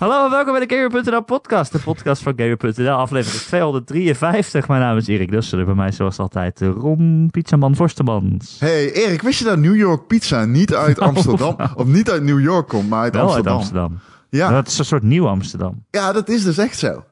[0.00, 1.72] Hallo en welkom bij de Gamer.nl podcast.
[1.72, 4.68] De podcast van Gamer.nl, aflevering 253.
[4.68, 8.56] Mijn naam is Erik Dussen en bij mij zoals altijd Ron Pizzaman Forstemans.
[8.60, 12.40] Hey Erik, wist je dat New York Pizza niet uit Amsterdam, of niet uit New
[12.40, 13.52] York komt, maar uit Wel Amsterdam?
[13.52, 13.98] uit Amsterdam.
[14.30, 14.50] Ja.
[14.50, 15.84] Dat is een soort nieuw Amsterdam.
[15.90, 17.04] ja, dat is dus echt zo.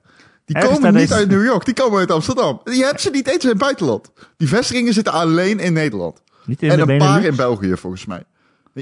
[0.45, 2.61] Die Ergens komen niet deze- uit New York, die komen uit Amsterdam.
[2.65, 4.11] Je hebt ze niet eens in het buitenland.
[4.37, 6.23] Die vestigingen zitten alleen in Nederland.
[6.45, 7.13] Niet in en de een Benelux?
[7.13, 8.23] paar in België volgens mij.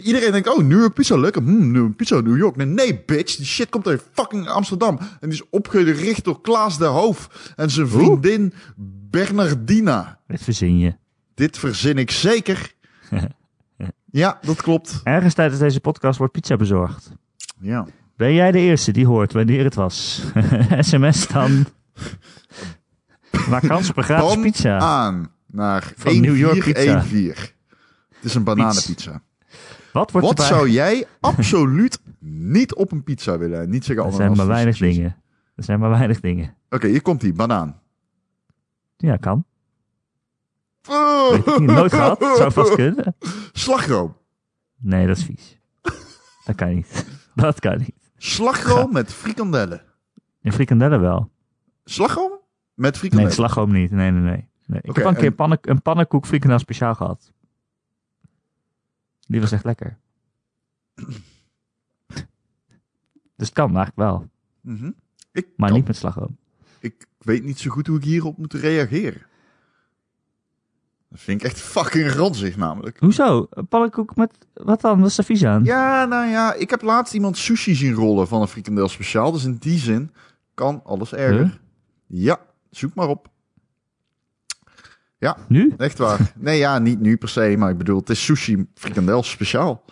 [0.02, 1.42] Iedereen denkt, oh, New York pizza, lekker.
[1.42, 2.56] Hmm, New- pizza New York.
[2.56, 3.36] Nee, nee, bitch.
[3.36, 4.98] Die shit komt uit fucking Amsterdam.
[4.98, 8.52] En die is opgericht door Klaas de Hoof en zijn vriendin
[9.10, 10.19] Bernardina.
[10.27, 10.95] Dit verzin je.
[11.34, 12.74] Dit verzin ik zeker.
[14.10, 15.00] ja, dat klopt.
[15.05, 17.10] Ergens tijdens deze podcast wordt pizza bezorgd.
[17.60, 17.86] Ja.
[18.16, 20.22] Ben jij de eerste die hoort wanneer het was?
[20.80, 21.66] SMS dan.
[23.48, 24.78] Maak kans op een gratis pizza.
[24.78, 26.72] aan naar Van New York pizza.
[26.72, 27.55] 1414.
[28.14, 29.22] Het is een bananenpizza.
[29.96, 30.56] Wat wordt Wat erbij?
[30.56, 33.61] zou jij absoluut niet op een pizza willen?
[33.61, 35.16] En Niet zeggen Er oh, zijn maar weinig dingen.
[35.55, 36.55] Er zijn maar weinig dingen.
[36.70, 37.80] Oké, hier komt die banaan.
[38.97, 39.44] Ja, kan.
[41.30, 42.19] Weet ik niet, nooit gehad.
[42.36, 43.16] Zou vast kunnen.
[43.53, 44.16] Slagroom.
[44.77, 45.58] Nee, dat is vies.
[46.44, 47.06] Dat kan niet.
[47.34, 47.94] Dat kan niet.
[48.16, 49.83] Slagroom met frikandellen.
[50.42, 51.31] In frikandellen wel.
[51.84, 52.31] Slagroom
[52.75, 53.33] met Nee, frikandellen.
[53.33, 53.91] slagroom niet.
[53.91, 54.48] Nee, nee, nee.
[54.66, 54.81] nee.
[54.83, 57.33] Ik heb een keer en- pannen, een pannenkoek frikandel speciaal gehad.
[59.27, 59.98] Die was echt lekker.
[63.36, 64.28] Dus het kan eigenlijk wel.
[64.60, 64.91] Mhm.
[65.32, 66.36] ik, Maar kan- niet met slagroom.
[66.80, 69.22] ik weet niet zo goed hoe ik hierop moet reageren.
[71.08, 72.98] Dat vind ik echt fucking ranzig namelijk.
[73.00, 73.48] Hoezo?
[73.69, 74.47] Pannenkoek met...
[74.54, 75.00] Wat dan?
[75.00, 75.64] Wat is er vies aan?
[75.64, 79.32] Ja, nou ja, ik heb laatst iemand sushi zien rollen van een frikandel speciaal.
[79.32, 80.10] Dus in die zin
[80.54, 81.42] kan alles erger.
[81.44, 81.50] Huh?
[82.06, 83.28] Ja, zoek maar op.
[85.48, 85.75] Nu?
[85.78, 86.33] Echt waar.
[86.36, 89.84] Nee, ja, niet nu per se, maar ik bedoel, het is sushi frikandel speciaal.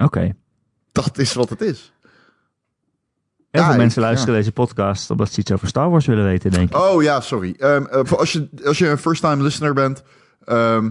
[0.00, 0.34] Oké.
[0.92, 1.92] Dat is wat het is.
[3.50, 6.50] Heel Ja, veel mensen luisteren deze podcast omdat ze iets over Star Wars willen weten,
[6.50, 6.76] denk ik.
[6.76, 7.54] Oh ja, sorry.
[7.58, 10.02] Ehm, eh, voor als, je, als je een first-time listener bent.
[10.44, 10.90] ehm,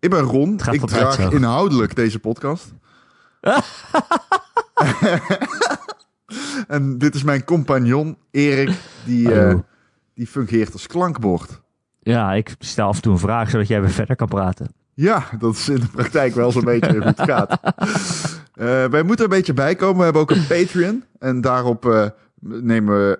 [0.00, 0.60] ik ben Ron.
[0.70, 1.28] Ik draag zo.
[1.28, 2.72] inhoudelijk deze podcast.
[6.68, 8.70] en dit is mijn compagnon, Erik.
[9.04, 9.54] Die, eh,
[10.14, 11.60] die fungeert als klankbord.
[12.02, 14.74] Ja, ik stel af en toe een vraag zodat jij weer verder kan praten.
[14.94, 17.60] Ja, dat is in de praktijk wel zo'n beetje hoe het gaat.
[18.54, 19.96] Eh, wij moeten een beetje bijkomen.
[19.96, 21.04] We hebben ook een Patreon.
[21.18, 22.06] En daarop eh,
[22.40, 23.18] nemen we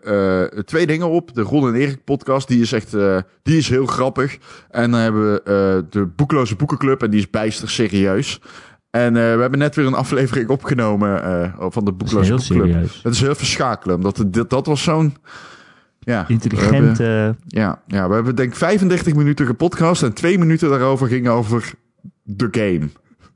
[0.55, 1.35] eh, twee dingen op.
[1.35, 2.91] De Ron en Erik podcast, die is echt
[3.43, 4.39] die is heel grappig.
[4.71, 7.03] En dan hebben we de Boekloze Boekenclub.
[7.03, 8.41] En die is bijster serieus.
[8.91, 12.91] En we hebben net weer een aflevering opgenomen van de Boekloze Boekenclub.
[13.03, 13.97] Het is heel verschakelen.
[13.97, 15.17] Omdat het, dat was zo'n...
[16.05, 17.01] Ja, we hebben- Intelligent.
[17.01, 21.29] eh, ja, ja, we hebben denk ik 35 minuten gepodcast en twee minuten daarover ging
[21.29, 21.73] over
[22.23, 22.89] de game.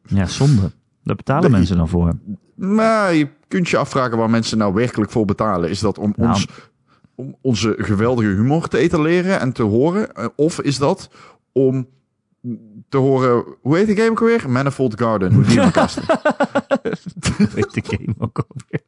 [0.02, 0.70] ja, zonde.
[1.02, 1.58] Daar betalen Nee.
[1.58, 2.12] mensen dan voor.
[2.54, 5.70] Maar je kunt je afvragen waar mensen nou werkelijk voor betalen.
[5.70, 6.28] Is dat om, Nou.
[6.30, 6.46] ons,
[7.14, 10.14] om onze geweldige humor te etaleren en te horen?
[10.14, 11.10] Eh, Of is dat
[11.52, 11.86] om
[12.88, 13.44] te horen...
[13.60, 14.50] Hoe heet die game ook alweer?
[14.50, 15.32] Manifold Garden.
[15.34, 16.20] Hoe die elkaar staat.
[17.54, 18.80] Weet de game ook alweer.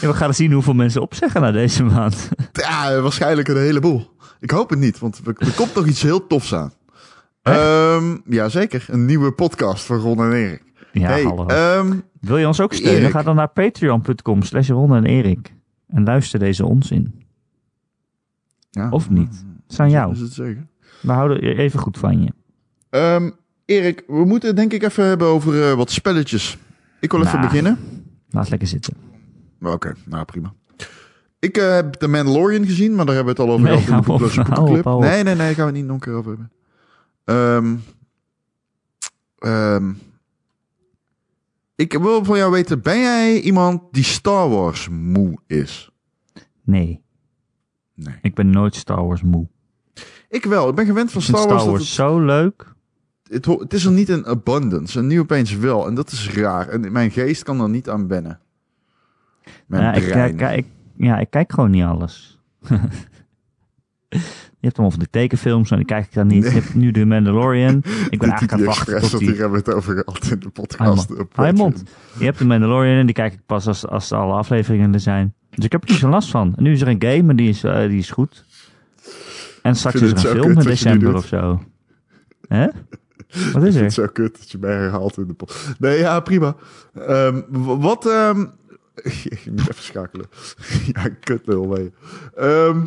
[0.00, 2.28] Ja, we gaan zien hoeveel mensen opzeggen na deze maand.
[2.52, 4.12] Ja, waarschijnlijk een heleboel.
[4.40, 6.72] Ik hoop het niet, want er, komt nog iets heel tofs aan.
[7.42, 8.84] Ehm ja, zeker.
[8.88, 10.62] Een nieuwe podcast van Ron en Erik.
[10.92, 11.46] Ja, hey, hallo.
[11.46, 13.00] ehm, Wil je ons ook steunen?
[13.00, 13.10] Erik.
[13.12, 15.54] Ga dan naar patreon.com slash Ron en Erik.
[15.88, 17.24] En luister deze onzin.
[18.70, 19.44] ja, Of niet.
[19.62, 20.12] Het is aan jou.
[20.12, 20.66] Is het zeker?
[21.00, 22.32] We houden even goed van je.
[22.90, 23.30] Ehm,
[23.64, 26.58] Erik, we moeten het denk ik even hebben over eh, wat spelletjes.
[27.00, 27.46] Ik wil even Nou.
[27.48, 27.78] beginnen.
[28.30, 28.94] Laat lekker zitten.
[29.60, 30.54] Oké, nou prima.
[31.38, 34.06] Ik eh, heb The Mandalorian gezien, maar daar hebben we het al over Nee, gehad
[34.08, 35.00] in de op, op.
[35.00, 36.52] Nee, nee, nee, daar gaan we het niet nog een keer over hebben.
[37.24, 37.76] Ehm,
[39.38, 39.92] ehm,
[41.76, 45.90] ik wil van jou weten, ben jij iemand die Star Wars moe is?
[46.62, 47.02] Nee,
[47.94, 48.14] Nee.
[48.22, 49.48] ik ben nooit Star Wars moe.
[50.28, 51.64] Ik wel, ik ben gewend van Star Star Wars.
[51.64, 52.74] Wars dat zo leuk.
[53.28, 55.86] het, het, het is er niet in abundance en nu opeens wel.
[55.86, 56.68] En dat is raar.
[56.68, 58.40] En mijn geest kan er niet aan wennen.
[59.66, 60.36] Mijn Ja, ik, brein.
[60.36, 62.38] kijk- ik, ja, ik kijk gewoon niet alles.
[64.08, 66.52] Je hebt allemaal van de tekenfilms en die kijk ik dan niet.
[66.52, 66.62] Nee.
[66.74, 67.76] Nu de Mandalorian.
[68.10, 69.28] Ik ben eigenlijk aan het wachten tot die...
[69.30, 71.08] hier hebben we het over gehad in de podcast.
[71.08, 71.54] Hou je Patreon.
[71.54, 71.82] mond.
[72.18, 75.34] Je hebt de Mandalorian en die kijk ik pas als, als alle afleveringen er zijn.
[75.50, 76.52] Dus ik heb er niet zo last van.
[76.56, 78.44] En nu is er een game en die is, eh, die is goed.
[79.62, 81.62] En straks is er een film in december of zo.
[82.48, 82.66] Hè?
[82.66, 82.72] Wat
[83.36, 83.82] is Ik vind er?
[83.82, 85.74] het zo kut dat je mij herhaalt in de podcast.
[85.78, 86.56] Nee, ja, prima.
[86.94, 87.40] Ehm,
[87.80, 88.06] wat...
[88.06, 88.44] ehm
[89.34, 90.26] ik moet even schakelen.
[90.92, 91.92] ja, kut lul mee.
[92.34, 92.86] Ehm,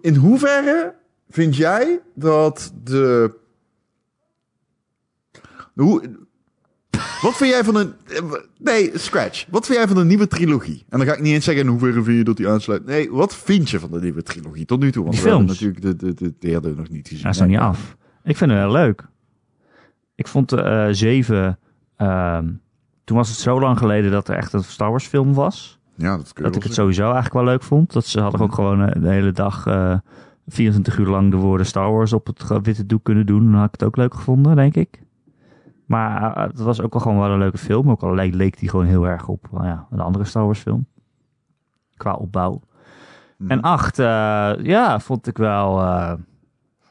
[0.00, 0.94] in hoeverre
[1.30, 3.34] vind jij dat de...
[5.74, 6.02] Hoe,
[7.22, 7.92] Wat vind jij van een...
[8.58, 9.46] Nee, scratch.
[9.50, 10.84] Wat vind jij van de nieuwe trilogie?
[10.88, 12.84] En dan ga ik niet eens zeggen in hoeverre vind je dat die aansluit.
[12.84, 15.02] Nee, wat vind je van de nieuwe trilogie tot nu toe?
[15.04, 17.22] Want Die we hebben natuurlijk de, de, de derde nog niet gezien.
[17.22, 17.96] Hij is nog niet af.
[18.24, 19.06] Ik vind het wel leuk.
[20.14, 21.58] Ik vond de eh, zeven...
[21.96, 22.48] ehm,
[23.12, 25.78] toen was het zo lang geleden dat er echt een Star Wars film was.
[25.94, 27.92] Ja, dat Dat ik het sowieso eigenlijk wel leuk vond.
[27.92, 29.66] Dat ze hadden ook gewoon eh, de hele dag...
[29.66, 29.94] eh
[30.46, 33.44] 24 uur lang de woorden Star Wars op het witte doek kunnen doen.
[33.44, 35.02] Dan had ik het ook leuk gevonden, denk ik.
[35.86, 37.90] Maar eh, het was ook wel gewoon wel een leuke film.
[37.90, 40.60] Ook al leek, leek die gewoon heel erg op nou ja, een andere Star Wars
[40.60, 40.86] film.
[41.96, 42.60] Qua opbouw.
[43.36, 43.50] Mhm.
[43.50, 45.80] En acht, ja, vond ik wel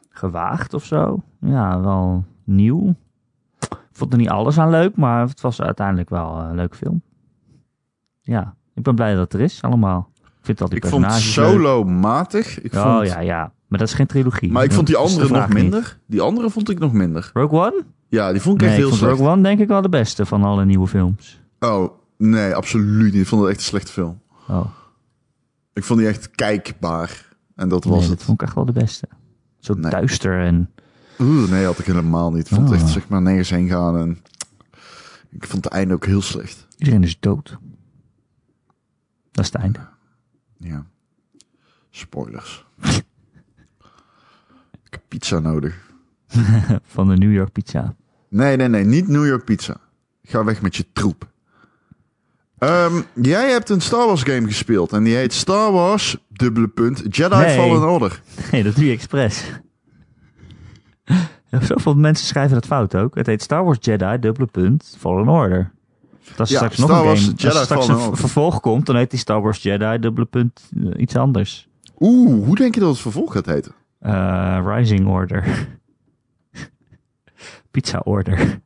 [0.10, 1.22] gewaagd of zo.
[1.40, 2.96] Ja, wel nieuw.
[4.02, 7.02] Ik vond er niet alles aan leuk, maar het was uiteindelijk wel een leuke film.
[8.22, 10.10] Ja, ik ben blij dat het er is allemaal.
[10.24, 11.12] Ik vind al die Ik vond leuk.
[11.12, 12.62] Solo matig.
[12.62, 13.52] Ik Oh vond, ja, ja.
[13.68, 14.52] Maar dat is geen trilogie.
[14.52, 15.54] Maar ik vond die Dat andere nog niet.
[15.58, 16.00] minder.
[16.06, 17.30] Die andere vond ik nog minder.
[17.34, 17.84] Rogue One?
[18.08, 19.18] Ja, die vond ik Nee, echt ik heel vond slecht.
[19.18, 21.42] Rogue One denk ik wel de beste van alle nieuwe films.
[21.60, 23.22] Oh, nee, absoluut niet.
[23.22, 24.22] Ik vond het echt een slechte film.
[24.48, 24.66] Oh,
[25.74, 27.26] Ik vond die echt kijkbaar.
[27.56, 28.18] En dat was nee, het.
[28.18, 29.08] dat vond ik echt wel de beste.
[29.60, 29.92] Zo Nee.
[29.92, 30.70] duister en...
[31.22, 32.42] Oeh, nee, had ik helemaal niet.
[32.50, 32.84] Ik vond het Ah.
[32.84, 33.98] echt zeg maar nergens heen gaan.
[33.98, 34.18] En
[35.32, 36.68] ik vond het einde ook heel slecht.
[36.78, 37.58] Iedereen is dood.
[39.32, 39.80] Dat is het einde.
[40.58, 40.86] Ja.
[41.90, 42.66] Spoilers.
[44.86, 45.90] ik heb pizza nodig.
[46.94, 47.96] Van de New York Pizza.
[48.30, 48.84] Nee, nee, nee.
[48.86, 49.78] Niet New York pizza.
[50.24, 51.30] Ga weg met je troep.
[52.58, 54.92] Ehm, jij hebt een Star Wars game gespeeld.
[54.92, 57.56] En die heet Star Wars, dubbele punt, Jedi Nee.
[57.58, 58.22] Fallen Order.
[58.52, 59.44] Nee, dat doe je expres.
[61.62, 63.16] Zoveel mensen schrijven dat fout ook.
[63.16, 65.72] Het heet Star Wars Jedi, dubbele punt, Fallen Order.
[66.38, 68.18] Als er Ja, straks nog een game, als Jedi straks Fallen een Order.
[68.18, 71.70] vervolg komt, dan heet die Star Wars Jedi, dubbele punt, eh, iets anders.
[72.00, 73.72] Oeh, hoe denk je dat het vervolg gaat heten?
[74.00, 75.68] Eh, Rising Order.
[77.72, 78.40] Pizza Order.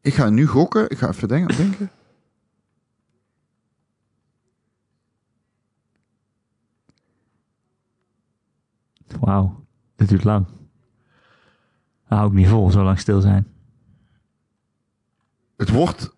[0.00, 0.90] Ik ga nu gokken.
[0.90, 1.56] Ik ga even denken.
[1.56, 1.90] denken.
[9.20, 9.63] Wauw,
[10.08, 10.46] dit duurt lang.
[12.08, 13.46] Dat hou ik niet vol, zo lang stil zijn.
[15.56, 16.12] Het wordt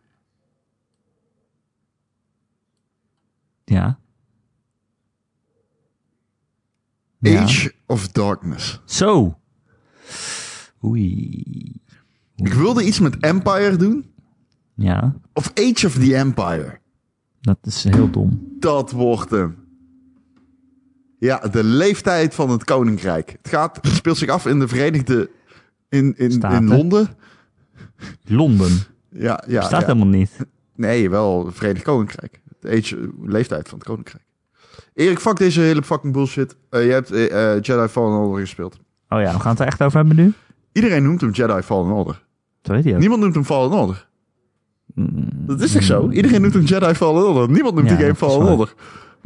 [3.64, 3.98] Ja.
[7.18, 7.42] Ja.
[7.42, 8.80] Age of Darkness.
[8.84, 9.38] Zo.
[10.84, 11.80] Oei.
[12.36, 14.14] Ik wilde iets met Empire doen.
[14.74, 16.78] Ja, Of Age of the Empire.
[17.40, 18.46] dat is heel dom.
[18.58, 19.65] Dat wordt hem.
[21.18, 23.30] Ja, de leeftijd van het koninkrijk.
[23.42, 25.30] Het, gaat, het speelt zich af in de Verenigde...
[25.88, 26.58] In, in, Staten.
[26.58, 27.08] in Londen.
[28.24, 28.70] Londen.
[29.10, 29.86] Ja, ja, Staat ja.
[29.86, 30.30] helemaal niet.
[30.74, 32.40] Nee, wel het Verenigd Koninkrijk.
[32.60, 34.24] De age, leeftijd van het koninkrijk.
[34.94, 36.56] Erik, fuck deze hele fucking bullshit.
[36.70, 38.78] Eh, je hebt eh, eh, Jedi Fallen Order gespeeld.
[39.08, 40.32] Oh ja, we gaan het er echt over hebben nu?
[40.72, 42.24] Iedereen noemt hem Jedi Fallen Order.
[42.62, 42.98] Dat weet je ook.
[42.98, 44.08] Niemand noemt hem Fallen Order.
[44.94, 46.10] Mm, Dat is toch zo?
[46.10, 47.50] Iedereen noemt hem Jedi Fallen Order.
[47.50, 48.52] Niemand noemt Ja, die game Fallen waar.
[48.52, 48.74] Order.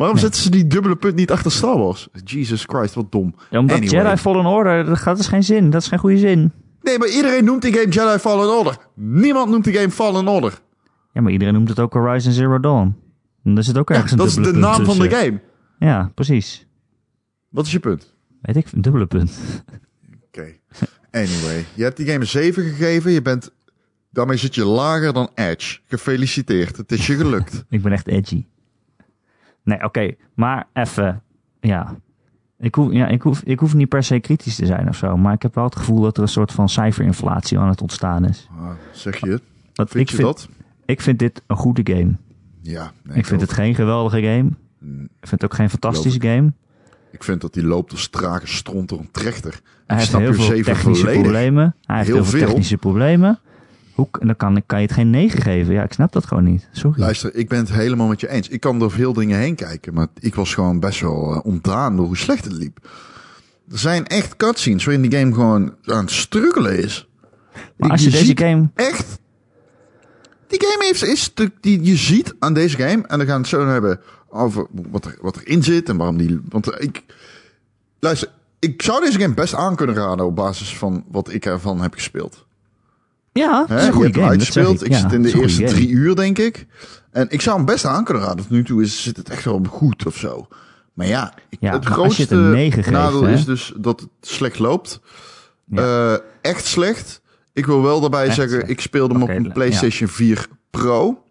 [0.01, 0.25] Waarom Nee.
[0.25, 2.09] zetten ze die dubbele punt niet achter Star Wars?
[2.25, 3.35] Jesus Christ, wat dom.
[3.51, 4.03] Ja, omdat Anyway.
[4.03, 5.71] Jedi Fallen Order, dat, gaat, is geen zin.
[5.71, 6.53] Dat is geen goede zin.
[6.83, 8.77] Nee, maar iedereen noemt die game Jedi Fallen Order.
[8.95, 10.59] Niemand noemt die game Fallen Order.
[11.13, 12.95] Ja, maar iedereen noemt het ook Horizon Zero Dawn.
[13.45, 15.15] En daar zit ook Ja, ergens een dat is de dubbele punt naam van de
[15.15, 15.41] game.
[15.79, 16.67] Ja, precies.
[17.49, 18.15] Wat is je punt?
[18.43, 19.39] Weet ik, een dubbele punt.
[20.27, 20.47] Oké.
[21.11, 23.11] Anyway, je hebt die game een 7 gegeven.
[23.13, 23.51] Je bent,
[24.11, 25.79] daarmee zit je lager dan Edge.
[25.87, 26.77] Gefeliciteerd.
[26.77, 27.65] Het is je gelukt.
[27.69, 28.45] Ik ben echt edgy.
[29.71, 30.15] Nee, oké.
[30.35, 31.23] Maar even,
[31.61, 31.95] ja.
[32.59, 35.17] Ik hoef, ja ik, hoef, ik hoef niet per se kritisch te zijn of zo.
[35.17, 38.25] Maar ik heb wel het gevoel dat er een soort van cijferinflatie aan het ontstaan
[38.29, 38.49] is.
[38.59, 39.43] Ah, zeg je het?
[39.75, 40.49] Want Vind ik, je vind, dat?
[40.85, 42.13] ik vind dit een goede game.
[42.63, 42.93] Ja.
[43.03, 44.51] nee, ik vind het geen geweldige game.
[44.79, 46.53] Mm, Ik vind het ook geen fantastische game.
[47.13, 49.61] Ik vind dat die loopt als trage stront door een trechter.
[49.87, 51.23] Hij heeft heel veel technische volledig.
[51.23, 51.75] problemen.
[51.85, 52.47] Hij heeft Heel veel.
[52.47, 53.39] technische problemen.
[54.01, 55.75] Hoe, en dan kan, kan je het geen 9 geven.
[55.75, 56.69] Ja, ik snap dat gewoon niet.
[56.73, 57.01] Sorry.
[57.01, 58.49] Luister, ik ben het helemaal met je eens.
[58.49, 61.97] Ik kan door veel dingen heen kijken, maar ik was gewoon best wel uh, ontdaan
[61.97, 62.89] door hoe slecht het liep.
[63.71, 67.09] Er zijn echt cutscenes waarin die game gewoon aan het struggelen is.
[67.77, 68.71] maar als je, deze game...
[68.75, 69.19] echt.
[70.47, 73.07] Die game heeft, is de, die je ziet aan deze game.
[73.07, 76.17] En dan gaan we het zo hebben over wat, er, wat erin zit en waarom
[76.17, 76.41] die.
[76.49, 77.05] Want ik.
[77.99, 78.29] Luister,
[78.59, 81.95] ik zou deze game best aan kunnen raden op basis van wat ik ervan heb
[81.95, 82.49] gespeeld.
[83.33, 84.27] Ja, het is een goede game.
[84.27, 84.85] uitgespeeld.
[84.85, 86.67] Ik Ja, zit in de eerste drie uur, denk ik.
[87.11, 88.37] En ik zou hem best aan kunnen raden.
[88.37, 90.47] Tot nu toe is, zit het echt wel goed of zo.
[90.95, 93.33] Maar ja, ik, Ja, het grootste het geeft, nadeel hè?
[93.33, 95.01] is dus dat het slecht loopt.
[95.65, 96.13] Ja.
[96.13, 97.23] Eh, echt slecht.
[97.53, 98.71] Ik wil wel daarbij Echt zeggen, slecht.
[98.71, 99.53] ik speelde hem op een.
[99.53, 101.23] PlayStation 4 Pro.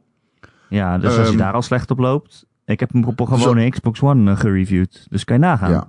[0.69, 2.45] Ja, dus als je Ehm, daar al slecht op loopt...
[2.65, 5.05] Ik heb hem op een gewone Xbox One eh, gereviewd.
[5.09, 5.71] Dus kan je nagaan.
[5.71, 5.87] Ja.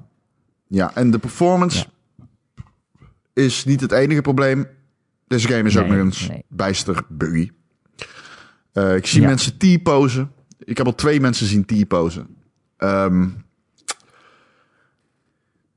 [0.67, 1.87] Ja, en de performance
[3.33, 4.67] is niet het enige probleem.
[5.31, 6.45] Deze game is ook nog eens nee.
[6.49, 7.51] bijster buggy.
[8.73, 9.27] Eh, ik zie Ja.
[9.27, 10.33] mensen T-posen.
[10.59, 12.37] Ik heb al twee mensen zien T-posen.
[12.77, 13.29] Ehm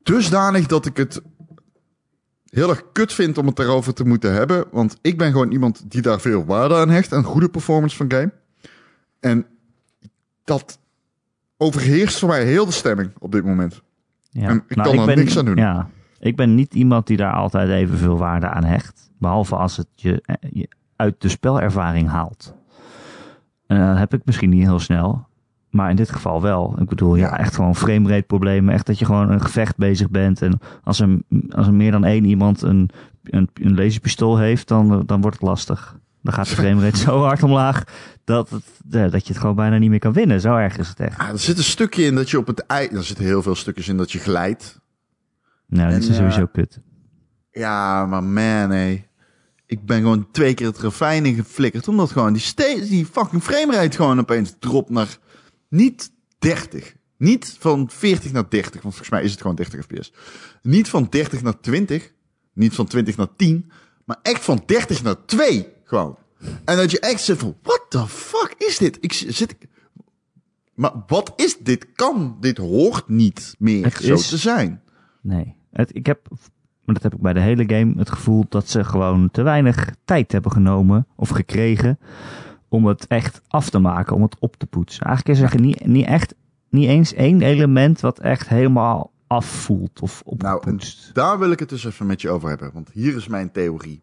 [0.03, 1.21] dusdanig dat ik het
[2.45, 4.65] heel erg kut vind om het daarover te moeten hebben.
[4.71, 7.13] Want ik ben gewoon iemand die daar veel waarde aan hecht.
[7.13, 8.31] Aan goede performance van game.
[9.19, 9.45] En
[10.43, 10.79] dat
[11.57, 13.81] overheerst voor mij heel de stemming op dit moment.
[14.29, 14.47] Ja.
[14.47, 15.55] En ik kan er ben, niks aan doen.
[15.55, 15.89] Ja,
[16.23, 19.11] ik ben niet iemand die daar altijd evenveel waarde aan hecht.
[19.19, 22.53] Behalve als het je, eh, je uit de spelervaring haalt.
[23.67, 25.27] En dat heb ik misschien niet heel snel.
[25.69, 26.75] Maar in dit geval wel.
[26.79, 28.73] Ik bedoel, ja, echt gewoon framerate problemen.
[28.73, 30.41] Echt dat je gewoon een gevecht bezig bent.
[30.41, 32.89] En als er, als er meer dan één iemand een,
[33.23, 35.97] een, een laserpistool heeft, dan, dan wordt het lastig.
[36.21, 37.83] Dan gaat de framerate zo hard omlaag
[38.23, 38.63] dat, het,
[39.11, 40.41] dat je het gewoon bijna niet meer kan winnen.
[40.41, 41.19] Zo erg is het echt.
[41.19, 42.87] Ah, er zit een stukje in dat je op het ei...
[42.87, 44.81] Er zitten heel veel stukjes in dat je glijdt.
[45.73, 46.79] Nou, dat En, is eh, sowieso kut.
[47.51, 49.03] Ja, maar man, hé.
[49.65, 51.87] Ik ben gewoon twee keer het ravijn in geflikkerd.
[51.87, 55.17] Omdat gewoon die, steeds, die fucking framerate gewoon opeens dropt naar
[55.69, 56.95] niet 30.
[57.17, 60.13] Niet van 40 naar 30, want volgens mij is het gewoon 30 fps.
[60.61, 62.13] Niet van 30 naar 20.
[62.53, 63.71] Niet van 20 naar 10.
[64.05, 65.67] Maar echt van 30 naar 2.
[65.83, 66.17] Gewoon.
[66.65, 68.97] En dat je echt zit van, what the fuck is dit?
[69.01, 69.55] Ik zit...
[70.73, 71.91] Maar wat is dit?
[71.93, 74.81] Kan, dit hoort niet meer Het zo is- te zijn.
[75.21, 75.55] Nee.
[75.73, 76.27] Het, ik heb,
[76.85, 79.89] maar dat heb ik bij de hele game, het gevoel dat ze gewoon te weinig
[80.05, 81.99] tijd hebben genomen of gekregen
[82.67, 85.05] om het echt af te maken, om het op te poetsen.
[85.05, 86.35] Eigenlijk is er niet, niet echt,
[86.69, 91.13] niet eens één element wat echt helemaal afvoelt of Nou, opgepoetst.
[91.15, 92.71] daar wil ik het dus even met je over hebben.
[92.73, 94.01] Want hier is mijn theorie.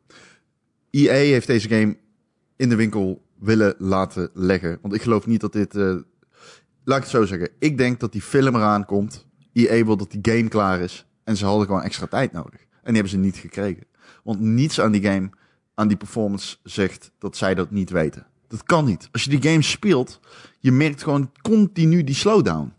[0.90, 1.96] EA heeft deze game
[2.56, 4.78] in de winkel willen laten leggen.
[4.82, 5.76] Want ik geloof niet dat dit...
[5.76, 5.82] eh,
[6.84, 7.48] laat ik het zo zeggen.
[7.58, 9.26] Ik denk dat die film eraan komt.
[9.52, 11.06] EA wil dat die game klaar is.
[11.24, 12.60] En ze hadden gewoon extra tijd nodig.
[12.60, 13.84] En die hebben ze niet gekregen.
[14.24, 15.30] Want niets aan die game,
[15.74, 18.26] aan die performance zegt dat zij dat niet weten.
[18.48, 19.08] Dat kan niet.
[19.12, 20.20] Als je die game speelt,
[20.58, 22.72] je merkt gewoon continu die slowdown.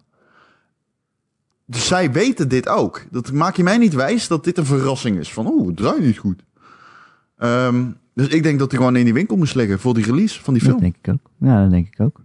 [1.65, 3.05] Dus zij weten dit ook.
[3.11, 5.33] Dat maak je mij niet wijs dat dit een verrassing is.
[5.33, 6.43] Van, oeh, het draait niet goed.
[7.37, 10.41] Ehm, dus ik denk dat hij gewoon in die winkel moest liggen voor die release
[10.43, 10.81] van die Dat film.
[10.81, 11.31] denk ik ook.
[11.49, 12.21] Ja, dat denk ik ook.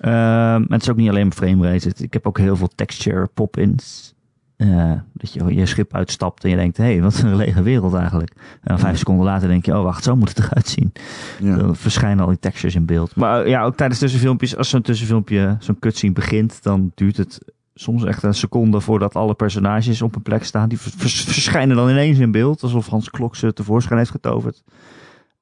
[0.00, 1.92] Ehm, het is ook niet alleen maar frame rate.
[1.96, 4.13] Ik heb ook heel veel texture pop-ins.
[4.56, 7.94] Eh, dat je je schip uitstapt en je denkt, hé, hey, wat een lege wereld
[7.94, 8.30] eigenlijk.
[8.36, 10.92] En dan vijf seconden later denk je, oh wacht, zo moet het eruit zien.
[11.40, 11.56] Ja.
[11.56, 13.16] Dan verschijnen al die textures in beeld.
[13.16, 17.40] Maar eh, ja, ook tijdens tussenfilmpjes, als zo'n tussenfilmpje, zo'n cutscene begint, dan duurt het
[17.74, 20.68] soms echt een seconde voordat alle personages op een plek staan.
[20.68, 24.62] Die vers- vers- verschijnen dan ineens in beeld, alsof Hans Klok ze tevoorschijn heeft getoverd.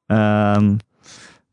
[0.06, 0.76] Ehm,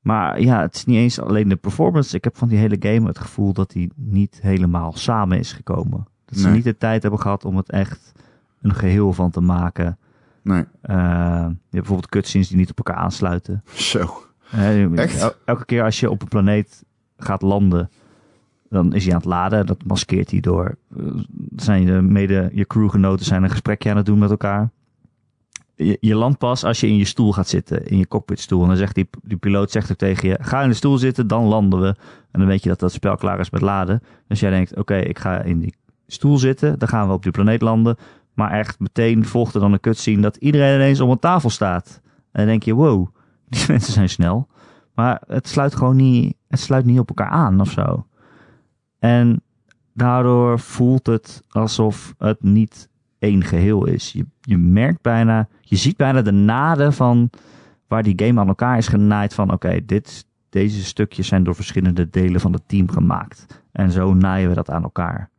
[0.02, 2.16] maar ja, het is niet eens alleen de performance.
[2.16, 6.08] Ik heb van die hele game het gevoel dat die niet helemaal samen is gekomen.
[6.30, 8.12] Dat ze niet de tijd hebben gehad om het echt
[8.62, 9.98] een geheel van te maken.
[10.42, 13.64] Nee, Eh, je hebt bijvoorbeeld cutscenes die niet op elkaar aansluiten.
[13.74, 14.24] zo.
[14.44, 15.22] Hè, Echt?
[15.22, 16.84] el- elke keer als je op een planeet
[17.18, 17.90] gaat landen,
[18.70, 19.66] dan is hij aan het laden.
[19.66, 20.78] Dat maskeert hij door.
[20.98, 21.04] eh,
[21.56, 24.70] zijn je mede, je crewgenoten zijn een gesprekje aan het doen met elkaar.
[25.76, 28.62] Je, je landt pas als je in je stoel gaat zitten, in je cockpitstoel.
[28.62, 31.28] En dan zegt die, die piloot zegt ook tegen je, ga in de stoel zitten,
[31.28, 31.88] dan landen we.
[32.32, 34.02] En dan weet je dat dat spel klaar is met laden.
[34.28, 35.74] Dus jij denkt, oké, ik ga in die
[36.12, 37.98] stoel zitten, dan gaan we op die planeet landen.
[38.34, 42.02] Maar echt meteen volgt er dan een cutscene dat iedereen ineens om een tafel staat.
[42.04, 43.08] En dan denk je, wow,
[43.48, 44.48] die mensen zijn snel.
[44.94, 48.06] Maar het sluit gewoon niet, het sluit niet op elkaar aan of zo.
[49.00, 49.42] En
[49.94, 52.90] daardoor voelt het alsof het niet
[53.20, 54.12] één geheel is.
[54.12, 57.30] Je, je merkt bijna, je ziet bijna de naden van
[57.88, 62.10] waar die game aan elkaar is genaaid van oké, dit, deze stukjes zijn door verschillende
[62.10, 63.64] delen van het team gemaakt.
[63.72, 65.30] En zo naaien we dat aan elkaar.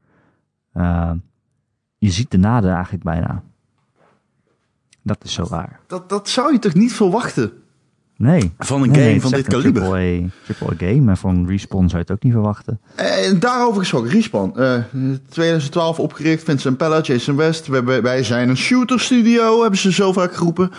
[0.75, 1.11] Uh,
[1.99, 3.43] je ziet de naden eigenlijk bijna.
[5.03, 5.81] Dat is zo raar.
[5.87, 7.53] Dat, dat zou je toch niet verwachten
[8.17, 8.53] Nee.
[8.59, 9.83] van een Nee, game nee, van dit kaliber?
[9.83, 12.81] Triple A, triple A game en van Respawn zou je het ook niet verwachten.
[12.97, 14.59] En daarover gesproken, Respawn.
[14.59, 14.83] eh
[15.29, 17.67] 2012 opgericht, Vincent Pella, Jason West.
[17.67, 20.71] We, hebben- wij zijn een shooter studio, hebben ze zo vaak geroepen.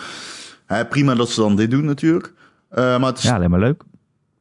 [0.66, 2.32] Eh, prima dat ze dan dit doen natuurlijk.
[2.68, 3.82] Eh, maar het is Ja, alleen maar leuk.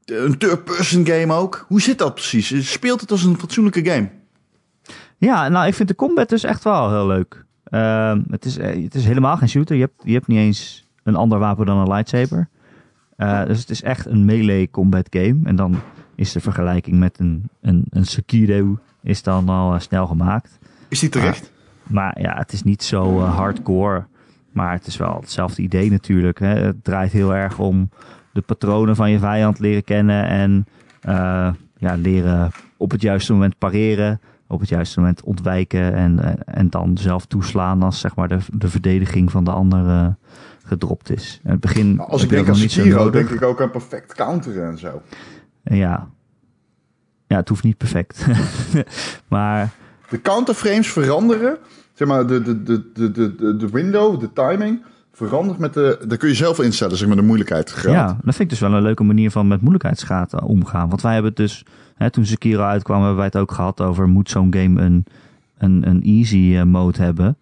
[0.05, 1.65] een third-person game ook.
[1.67, 2.71] Hoe zit dat precies?
[2.71, 4.09] Speelt het als een fatsoenlijke game?
[5.21, 7.45] Ja, nou, ik vind de combat dus echt wel heel leuk.
[7.63, 9.75] Ehm, het, is, eh, het is helemaal geen shooter.
[9.75, 12.49] Je hebt, je hebt niet eens een ander wapen dan een lightsaber.
[13.15, 15.39] Eh, dus het is echt een melee combat game.
[15.43, 15.75] En dan
[16.15, 20.59] is de vergelijking met een, een, een Sekiro is dan al eh, snel gemaakt.
[20.87, 21.51] Is die terecht?
[21.87, 24.05] Maar ja, het is niet zo hardcore.
[24.51, 26.39] Maar het is wel hetzelfde idee natuurlijk.
[26.39, 26.55] Hè.
[26.59, 27.89] Het draait heel erg om
[28.33, 30.25] de patronen van je vijand leren kennen.
[30.25, 30.65] En
[31.77, 34.19] ja, leren op het juiste moment pareren.
[34.51, 35.93] Op het juiste moment ontwijken.
[35.93, 40.07] En, en dan zelf toeslaan als zeg maar de, de verdediging van de ander eh,
[40.65, 41.39] gedropt is.
[41.43, 42.73] In het begin Nou, Als ik denk aan niet
[43.11, 45.01] denk ik ook aan perfect counteren en zo.
[45.63, 46.07] Ja.
[47.27, 48.25] ja, het hoeft niet perfect.
[49.27, 49.69] maar
[50.09, 51.57] De counterframes veranderen.
[51.93, 54.83] Zeg maar, de, de, de, de, de, de window, de timing,
[55.27, 55.99] verandert met de...
[56.07, 57.93] Daar kun je zelf instellen, zeg maar, de moeilijkheidsgraad.
[57.93, 60.89] ja, dat vind ik dus wel een leuke manier van met moeilijkheidsgraad eh, omgaan.
[60.89, 64.07] Want wij hebben het dus, hè, toen Sekiro uitkwam, hebben wij het ook gehad over
[64.07, 65.05] moet zo'n game een,
[65.57, 67.37] een, een easy eh, mode hebben.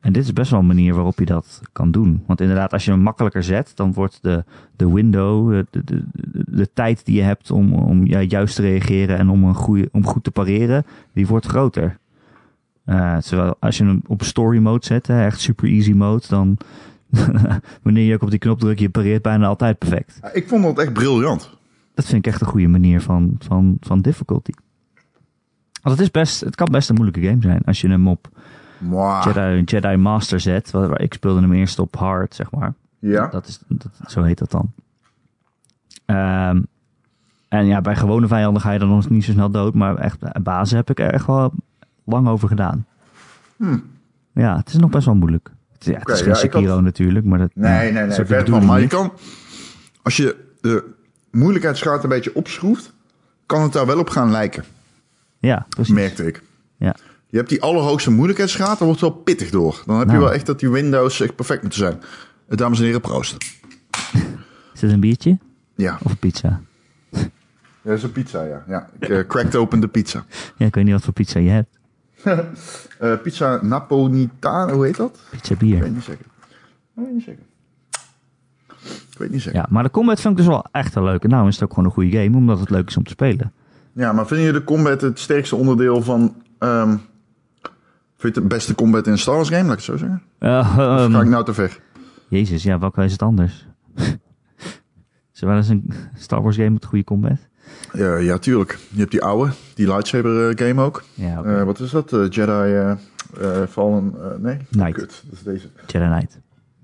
[0.00, 2.22] En dit is best wel een manier waarop je dat kan doen.
[2.26, 4.44] Want inderdaad, als je hem makkelijker zet, dan wordt de,
[4.76, 6.02] de window, de, de,
[6.46, 10.06] de, tijd die je hebt om, om juist te reageren en om, een goeie, om
[10.06, 11.98] goed te pareren, die wordt groter.
[12.84, 16.56] Eh, terwijl als je hem op story mode zet, echt super easy mode, dan
[17.82, 20.20] wanneer je ook op die knop drukt, je pareert bijna altijd perfect.
[20.32, 21.50] Ik vond dat echt briljant.
[21.94, 24.52] Dat vind ik echt een goede manier van, van, van difficulty.
[25.82, 28.28] Want het, is best, het kan best een moeilijke game zijn als je hem op.
[29.24, 30.70] Jedi, Jedi Master zet.
[30.70, 32.74] Waar, waar- ik speelde hem eerst op hard, zeg maar.
[32.98, 33.26] Ja?
[33.26, 34.72] Dat is, dat, zo heet dat dan.
[36.04, 36.62] Ehm,
[37.48, 39.74] en ja, bij gewone vijanden ga je dan nog niet zo snel dood.
[39.74, 41.52] Maar echt, bij bazen heb ik er echt wel
[42.04, 42.86] lang over gedaan.
[43.56, 43.78] Hm.
[44.32, 45.50] Ja, het is nog best wel moeilijk.
[45.92, 48.14] Ja, het is geen had- Sekiro natuurlijk, maar dat, Nee, nee, dat nee, ook de
[48.14, 48.38] ver van.
[48.44, 49.12] bedoeling Maar je kan,
[50.02, 50.84] als je de
[51.30, 52.92] moeilijkheidsgraad een beetje opschroeft,
[53.46, 54.64] kan het daar wel op gaan lijken,
[55.38, 55.94] Ja, precies.
[55.94, 56.42] merkte ik.
[56.76, 56.94] Ja.
[57.26, 59.82] Je hebt die allerhoogste moeilijkheidsgraad, daar wordt het wel pittig door.
[59.86, 60.24] Dan heb je Nou.
[60.24, 62.00] wel echt dat die Windows echt perfect moeten zijn.
[62.48, 63.36] Eh, Dames en heren, proost.
[64.74, 65.38] Is dit een biertje
[65.74, 66.60] Ja, of een pizza?
[67.10, 67.20] ja
[67.82, 68.64] dat is een pizza, ja.
[68.68, 70.24] ja ik eh, cracked open de pizza.
[70.56, 71.73] Ja, ik weet niet wat voor pizza je hebt.
[72.98, 75.20] Eh, pizza Napolitana, hoe heet dat?
[75.30, 75.80] Pizza Ik bier.
[75.80, 76.24] weet niet zeker.
[76.24, 77.42] Ik weet niet zeker.
[79.10, 79.58] Ik weet niet zeker.
[79.60, 81.28] Ja, maar de combat vind ik dus wel echt een leuke.
[81.28, 83.52] Nou is het ook gewoon een goede game, omdat het leuk is om te spelen.
[83.92, 86.34] Ja, maar vind je de combat het sterkste onderdeel van...
[86.58, 86.96] ehm
[88.16, 90.22] vind je het beste combat in een Star Wars game, laat ik het zo zeggen?
[90.40, 91.80] Of ehm, ga ik nou te ver?
[92.28, 93.66] Jezus, ja, welke is het anders?
[95.34, 97.38] is er wel eens een Star Wars game met goede combat?
[97.92, 98.78] Ja, ja, tuurlijk.
[98.90, 101.02] Je hebt die oude, die lightsaber eh, game ook.
[101.14, 101.42] Ja.
[101.42, 102.12] Eh, wat is dat?
[102.12, 102.96] Eh, Jedi
[103.68, 104.14] Fallen...
[104.38, 104.58] nee?
[104.70, 104.92] Knight.
[104.92, 105.68] Kut, dat is deze.
[105.86, 106.38] Jedi Knight.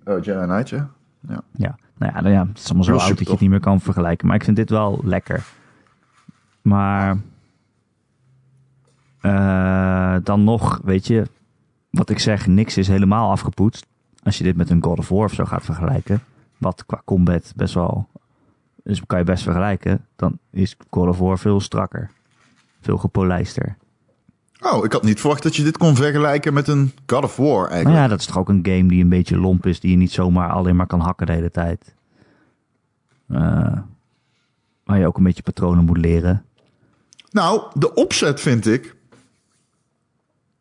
[0.05, 0.91] Oh, Jedi Knight, ja.
[1.53, 3.61] Ja, nou ja, nou ja, het is allemaal zo oud dat je het niet meer
[3.61, 4.27] kan vergelijken.
[4.27, 5.45] Maar ik vind dit wel lekker.
[6.63, 7.19] Maar
[10.23, 11.27] dan nog, weet je,
[11.91, 13.87] wat ik zeg, niks is helemaal afgepoetst.
[14.23, 16.23] Als je dit met een God of War of zo gaat vergelijken,
[16.59, 18.09] wat qua combat best wel,
[18.85, 22.11] dus kan je best vergelijken, dan is God of War veel strakker.
[22.81, 23.77] Veel gepolijster.
[24.61, 27.59] Oh, ik had niet verwacht dat je dit kon vergelijken met een God of War
[27.59, 27.85] eigenlijk.
[27.85, 29.97] Maar ja, dat is toch ook een game die een beetje lomp is, die je
[29.97, 31.95] niet zomaar alleen maar kan hakken de hele tijd.
[33.29, 33.79] Eh,
[34.85, 36.45] waar je ook een beetje patronen moet leren.
[37.31, 38.97] Nou, de opzet vind ik...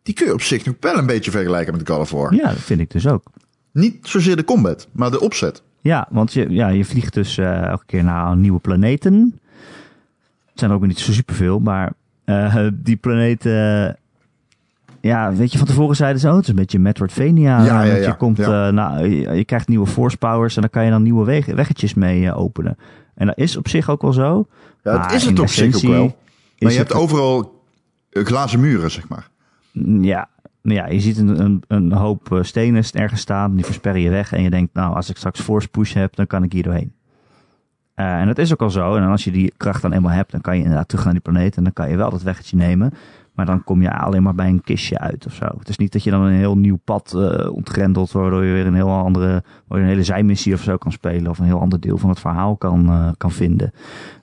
[0.02, 2.34] Die kun je op zich nog wel een beetje vergelijken met God of War.
[2.34, 3.24] Ja, dat vind ik dus ook.
[3.72, 5.64] Niet zozeer de combat, maar de opzet.
[5.82, 9.40] Ja, want je, ja, je vliegt dus eh, elke keer naar nieuwe planeten.
[10.50, 13.98] Het zijn er ook niet zo superveel, maar eh, die planeten...
[15.02, 17.58] ja, weet je, van tevoren zeiden ze, oh, het is een beetje Metroidvania.
[17.58, 20.62] Ja, ja, want ja, Je, komt, eh, nou, je, je krijgt nieuwe force powers en
[20.62, 22.78] dan kan je dan nieuwe weg, weggetjes mee openen.
[23.14, 24.48] En dat is op zich ook wel zo.
[24.84, 26.18] Ja, het maar is het op zich ook wel.
[26.60, 27.64] Maar je hebt overal
[28.12, 29.30] glazen muren, zeg maar.
[30.02, 30.30] Ja,
[30.62, 34.34] ja, je ziet een, een, een hoop eh, stenen ergens staan, die versperren je weg.
[34.34, 36.94] En je denkt, nou, als ik straks force push heb, dan kan ik hier doorheen.
[37.94, 38.96] Eh, en dat is ook al zo.
[38.96, 41.22] En als je die kracht dan eenmaal hebt, dan kan je inderdaad terug naar die
[41.22, 41.58] planeet.
[41.58, 42.94] En dan kan je wel dat weggetje nemen.
[43.34, 45.46] Maar dan kom je alleen maar bij een kistje uit of zo.
[45.58, 48.66] Het is niet dat je dan een heel nieuw pad eh ontgrendelt, waardoor je weer
[48.66, 51.30] een heel andere, een hele zijmissie of zo kan spelen.
[51.30, 53.72] Of een heel ander deel van het verhaal kan, kan vinden.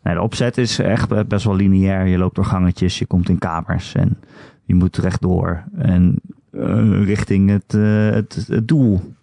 [0.02, 2.06] Nee, de opzet is echt best wel lineair.
[2.06, 4.18] Je loopt door gangetjes, je komt in kamers en
[4.66, 5.64] je moet rechtdoor.
[5.76, 9.14] En eh, richting het, eh, het, het doel.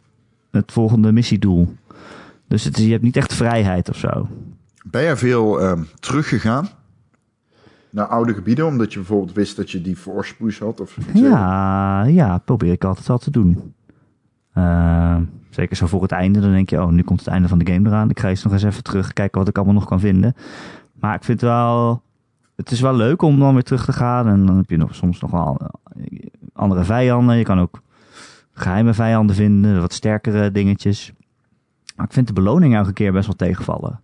[0.51, 1.75] Het volgende missiedoel.
[2.47, 4.27] Dus het, je hebt niet echt vrijheid of zo.
[4.83, 6.67] Ben jij veel ehm, teruggegaan
[7.89, 9.97] naar oude gebieden, omdat je bijvoorbeeld wist dat je die
[10.37, 10.79] push had?
[10.79, 10.97] Of?
[11.13, 13.73] Ja, ja, probeer ik altijd wel te doen.
[14.53, 15.17] Eh,
[15.49, 16.39] zeker zo voor het einde.
[16.39, 18.09] Dan denk je, oh, nu komt het einde van de game eraan.
[18.09, 20.35] Ik ga eens nog eens even terug kijken wat ik allemaal nog kan vinden.
[20.99, 22.01] Maar ik vind wel...
[22.55, 24.27] Het is wel leuk om dan weer terug te gaan.
[24.27, 26.19] En dan heb je nog, soms nog wel eh,
[26.53, 27.37] andere vijanden.
[27.37, 27.81] Je kan ook
[28.53, 29.79] geheime vijanden vinden.
[29.79, 31.13] Wat sterkere dingetjes.
[31.95, 34.01] Maar ik vind de beloning elke keer best wel tegenvallen.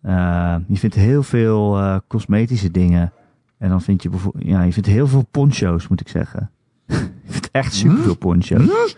[0.00, 3.12] Eh, je vindt heel veel eh, cosmetische dingen.
[3.58, 4.44] En dan vind je bijvoorbeeld...
[4.44, 6.50] Ja, je vindt heel veel poncho's, moet ik zeggen.
[6.86, 8.96] je vindt echt superveel poncho's.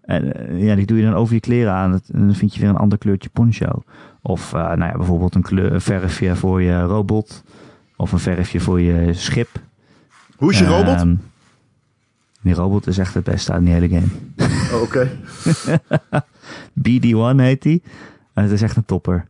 [0.00, 1.92] En ja, die doe je dan over je kleren aan.
[1.92, 3.82] En dan vind je weer een ander kleurtje poncho.
[4.22, 7.42] Of nou ja, bijvoorbeeld een, kleur, verfje voor je robot.
[8.00, 9.48] Of een verfje voor je schip.
[10.36, 10.94] Hoe is je robot?
[10.94, 11.14] Ehm,
[12.42, 14.06] Die robot is echt het beste aan die hele game.
[14.72, 15.10] Oh, Oké.
[16.88, 17.80] BD-1 heet hij.
[18.32, 19.26] En het is echt een topper.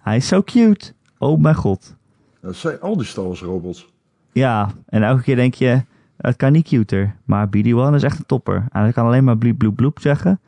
[0.00, 0.92] Hij is zo cute.
[1.18, 1.94] Oh mijn god.
[2.40, 3.86] Dat zijn al die Star Wars robots.
[4.32, 5.82] Ja, en elke keer denk je,
[6.16, 7.16] het kan niet cuter.
[7.24, 8.66] Maar BD-1 is echt een topper.
[8.70, 10.40] En hij kan alleen maar bliep bloep bloep zeggen.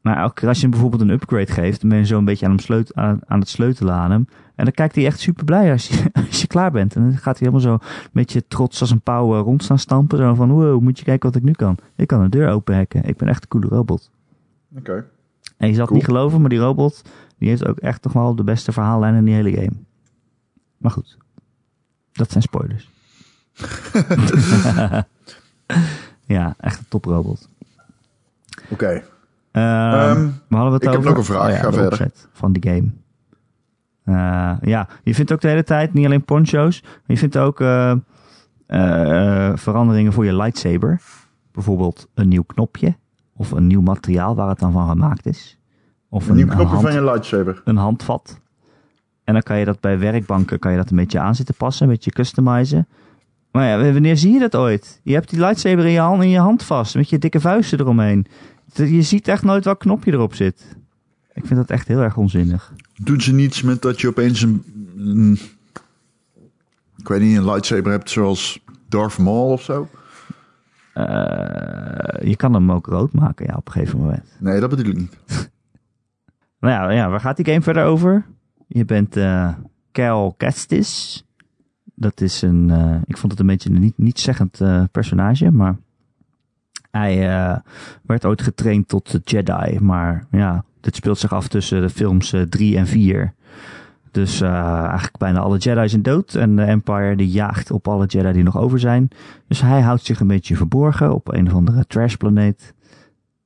[0.00, 2.24] Maar elke keer als je hem bijvoorbeeld een upgrade geeft, dan ben je zo een
[2.24, 4.28] beetje aan, hem sleut aan, aan het sleutelen aan hem.
[4.54, 6.96] En dan kijkt hij echt super blij als je, als je klaar bent.
[6.96, 9.78] En dan gaat hij helemaal zo een beetje trots als een pauw eh, rond staan
[9.78, 10.18] stampen.
[10.18, 11.76] Zo van, wow, moet je kijken wat ik nu kan.
[11.96, 13.04] Ik kan een deur openhacken.
[13.04, 14.10] Ik ben echt een coole robot.
[14.78, 15.04] Oké.
[15.56, 15.98] En je zal het Cool.
[16.00, 17.02] niet geloven, maar die robot
[17.38, 19.72] die heeft ook echt toch wel de beste verhaallijn in die hele game.
[20.78, 21.16] Maar goed,
[22.12, 22.90] dat zijn spoilers.
[26.36, 27.48] ja, echt een toprobot.
[28.68, 28.86] Oké.
[28.86, 29.04] Ehm,
[29.52, 31.44] Ehm, we hadden het ik heb nog een vraag.
[31.46, 32.10] Oh ja, Ga de verder.
[32.32, 32.90] van die game.
[34.04, 37.60] Eh, ja, je vindt ook de hele tijd niet alleen poncho's, maar je vindt ook
[37.60, 37.90] eh,
[38.66, 41.00] eh, veranderingen voor je lightsaber.
[41.52, 42.96] Bijvoorbeeld een nieuw knopje
[43.36, 45.58] of een nieuw materiaal waar het dan van gemaakt is.
[46.08, 47.60] Of Een nieuw knopje hand- van je lightsaber.
[47.64, 48.40] een handvat.
[49.24, 51.86] En dan kan je dat bij werkbanken kan je dat een beetje aan zitten passen,
[51.86, 52.88] een beetje customizen.
[53.50, 55.00] Maar ja, wanneer zie je dat ooit?
[55.02, 57.80] Je hebt die lightsaber in je hand, in je hand vast, met je dikke vuisten
[57.80, 58.26] eromheen.
[58.74, 60.76] Je ziet echt nooit welk knopje erop zit.
[61.32, 62.72] Ik vind dat echt heel erg onzinnig.
[62.96, 64.64] Doen ze niets met dat je opeens een,
[64.96, 65.38] een-
[66.96, 69.88] ik weet niet, een lightsaber hebt zoals Darth Maul of zo?
[70.94, 71.04] Eh,
[72.28, 74.36] je kan hem ook rood maken, ja, op een gegeven moment.
[74.40, 75.16] Nee, dat bedoel ik niet.
[76.60, 78.26] Nou ja, ja waar gaat die game verder over?
[78.66, 79.54] Je bent eh
[79.92, 81.24] Cal Kestis.
[81.94, 85.76] Dat is een, eh, ik vond het een beetje een niet, niet zeggend personage, maar
[86.90, 87.16] hij
[88.02, 89.78] werd ooit getraind tot de Jedi.
[89.80, 93.34] Maar ja, dit speelt zich af tussen de films 3 en 4.
[94.10, 98.06] Dus eh, eigenlijk bijna alle Jedi zijn dood en de Empire die jaagt op alle
[98.06, 99.08] Jedi die nog over zijn.
[99.48, 102.74] Dus hij houdt zich een beetje verborgen op een of andere trashplaneet.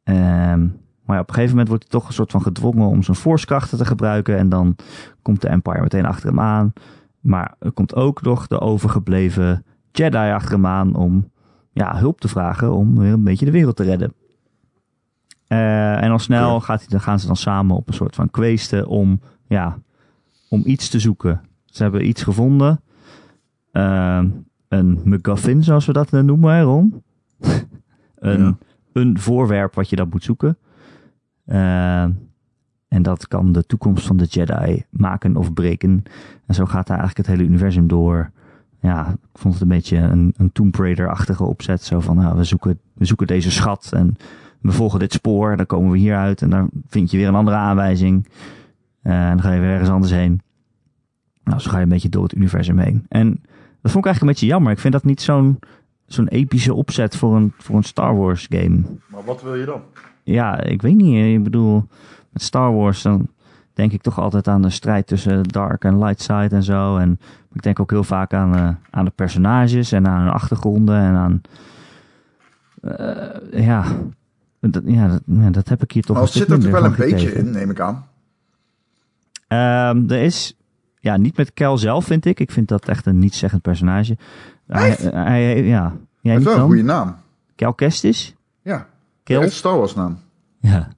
[0.02, 0.66] Ehm
[1.06, 3.78] maar op een gegeven moment wordt hij toch een soort van gedwongen om zijn forcekrachten
[3.78, 4.38] te gebruiken.
[4.38, 4.76] En dan
[5.22, 6.72] komt de Empire meteen achter hem aan.
[7.20, 11.30] Maar er komt ook nog de overgebleven Jedi achter hem aan om
[11.72, 14.12] ja, hulp te vragen om weer een beetje de wereld te redden.
[15.46, 18.30] Eh, en al snel gaat hij, dan gaan ze dan samen op een soort van
[18.30, 19.78] kweesten om, ja,
[20.48, 21.40] om iets te zoeken.
[21.64, 22.80] Ze hebben iets gevonden.
[23.72, 24.22] Eh,
[24.68, 27.02] een MacGuffin, zoals we dat noemen, hè, Ron?
[28.18, 28.56] een, Ja.
[28.92, 30.58] een voorwerp wat je dan moet zoeken.
[31.44, 32.02] Eh,
[32.88, 36.02] en dat kan de toekomst van de Jedi maken of breken.
[36.46, 38.30] En zo gaat daar eigenlijk het hele universum door.
[38.80, 41.82] Ja, ik vond het een beetje een, een Tomb Raider-achtige opzet.
[41.82, 44.16] Zo van, nou, we zoeken, we zoeken deze schat en
[44.66, 45.50] we volgen dit spoor.
[45.50, 48.28] En dan komen we hier uit en dan vind je weer een andere aanwijzing.
[49.02, 50.40] Eh, en dan ga je weer ergens anders heen.
[51.44, 53.06] Nou, zo ga je een beetje door het universum heen.
[53.08, 53.28] En
[53.82, 54.72] dat vond ik eigenlijk een beetje jammer.
[54.72, 55.58] Ik vind dat niet zo'n
[56.06, 58.82] zo'n epische opzet voor een, voor een Star Wars game.
[59.06, 59.80] Maar wat wil je dan?
[60.22, 61.36] Ja, ik weet niet.
[61.36, 61.88] Ik bedoel,
[62.30, 63.28] met Star Wars dan
[63.72, 66.96] denk ik toch altijd aan de strijd tussen dark en light side en zo.
[66.96, 67.20] En
[67.52, 71.14] ik denk ook heel vaak aan, eh, aan de personages en aan hun achtergronden en
[71.14, 71.40] aan...
[72.80, 73.84] eh, ja,
[74.60, 76.70] dat, ja, dat, ja, dat heb ik hier toch Maar het een zit er toch
[76.70, 77.46] wel een beetje gekregen.
[77.46, 78.06] in, neem ik aan.
[79.48, 80.56] Ehm, er is,
[81.00, 82.40] ja, niet met Kel zelf vind ik.
[82.40, 84.16] Ik vind dat echt een niet-zeggend personage.
[84.66, 85.10] Hij, Echt?
[85.10, 86.66] hij, ja, Hij jij heeft niet wel een dan?
[86.68, 87.16] goede naam.
[87.54, 88.34] Kel Kestis?
[88.62, 88.86] Ja,
[89.22, 89.42] Kel?
[89.42, 90.18] echt Star Wars naam.
[90.60, 90.88] Ja.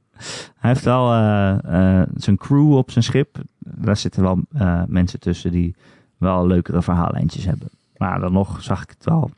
[0.58, 3.38] Hij heeft wel eh, eh, zijn crew op zijn schip.
[3.58, 5.74] Daar zitten wel eh, mensen tussen die
[6.16, 7.68] wel leukere verhaallijntjes hebben.
[7.96, 9.30] Maar dan nog zag ik het wel.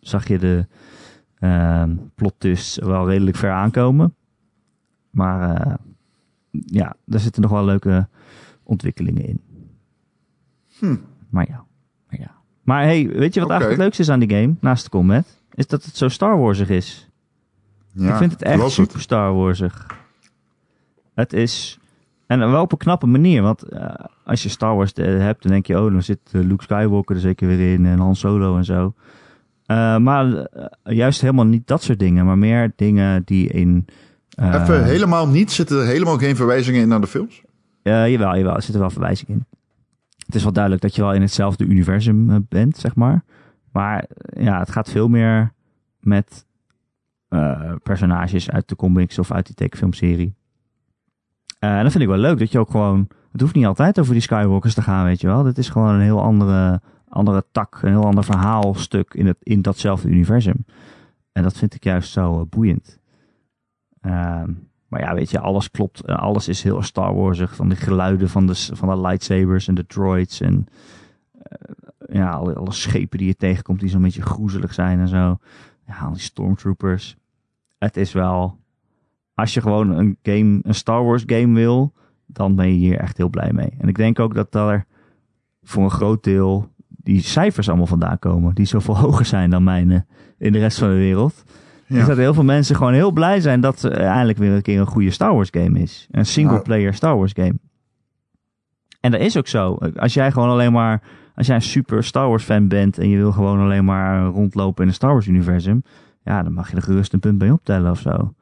[0.00, 0.66] Zag je de
[2.14, 4.14] plot twists wel redelijk ver aankomen.
[5.10, 5.74] Maar eh,
[6.50, 8.08] ja, daar zitten nog wel leuke
[8.62, 9.40] ontwikkelingen in.
[10.78, 10.96] Hm.
[11.28, 11.64] Maar ja.
[12.08, 12.30] Maar, ja.
[12.62, 14.54] maar hey, weet je wat eigenlijk het leukste is aan die game?
[14.60, 15.42] Naast de combat?
[15.54, 17.10] Is dat het zo Star Warsig is.
[17.92, 19.86] Ja, ik vind het echt super Star Warsig.
[21.14, 21.78] Het is...
[22.26, 23.42] En wel op een knappe manier.
[23.42, 25.80] Want eh, als je Star Wars eh, hebt, dan denk je...
[25.80, 27.86] Oh, dan zit Luke Skywalker er zeker weer in.
[27.86, 28.94] En Han Solo en zo.
[29.66, 32.26] Eh, maar eh, juist helemaal niet dat soort dingen.
[32.26, 33.86] Maar meer dingen die in...
[34.34, 37.42] eh, Even helemaal niet, zitten er helemaal geen verwijzingen in naar de films?
[37.82, 38.56] jawel, jawel.
[38.56, 39.46] Er zit er wel verwijzing in.
[40.26, 43.24] Het is wel duidelijk dat je wel in hetzelfde universum bent, zeg maar.
[43.72, 44.04] Maar
[44.38, 45.52] ja, het gaat veel meer
[46.00, 46.46] met
[47.82, 50.34] personages uit de comics of uit die tekenfilmserie.
[51.58, 53.08] En dat vind ik wel leuk, dat je ook gewoon...
[53.32, 55.44] Het hoeft niet altijd over die Skywalkers te gaan, weet je wel.
[55.44, 56.80] Het is gewoon een heel andere,
[57.14, 60.64] andere tak, een heel ander verhaalstuk in, het, in datzelfde universum.
[61.32, 62.98] En dat vind ik juist zo eh, boeiend.
[64.00, 64.52] Ehm,
[64.88, 66.04] maar ja, weet je, alles klopt.
[66.04, 67.56] En alles is heel Star Warsig.
[67.56, 70.40] Van de geluiden van de, van de lightsabers en de droids.
[70.40, 70.66] En
[71.32, 75.38] eh, ja, alle, schepen die je tegenkomt die zo'n beetje groezelig zijn en zo.
[75.86, 77.16] ja, al die stormtroopers.
[77.78, 78.58] Het is wel,
[79.34, 81.92] als je gewoon een game, een Star Wars game wil,
[82.26, 83.74] dan ben je hier echt heel blij mee.
[83.78, 84.86] En ik denk ook dat daar
[85.62, 86.72] voor een groot deel
[87.04, 90.04] die cijfers allemaal vandaan komen, die zoveel hoger zijn dan mijne
[90.38, 91.44] in de rest van de wereld.
[91.86, 92.00] Ja.
[92.00, 94.80] Is dat heel veel mensen gewoon heel blij zijn dat er eindelijk weer een keer
[94.80, 96.08] een goede Star Wars game is.
[96.10, 97.54] Een single player Star Wars game.
[99.00, 99.78] En dat is ook zo.
[99.96, 101.02] Als jij gewoon alleen maar,
[101.34, 104.82] als jij een super Star Wars fan bent en je wil gewoon alleen maar rondlopen
[104.82, 105.82] in een Star Wars universum,
[106.22, 108.34] ja, dan mag je er gerust een punt bij optellen of zo.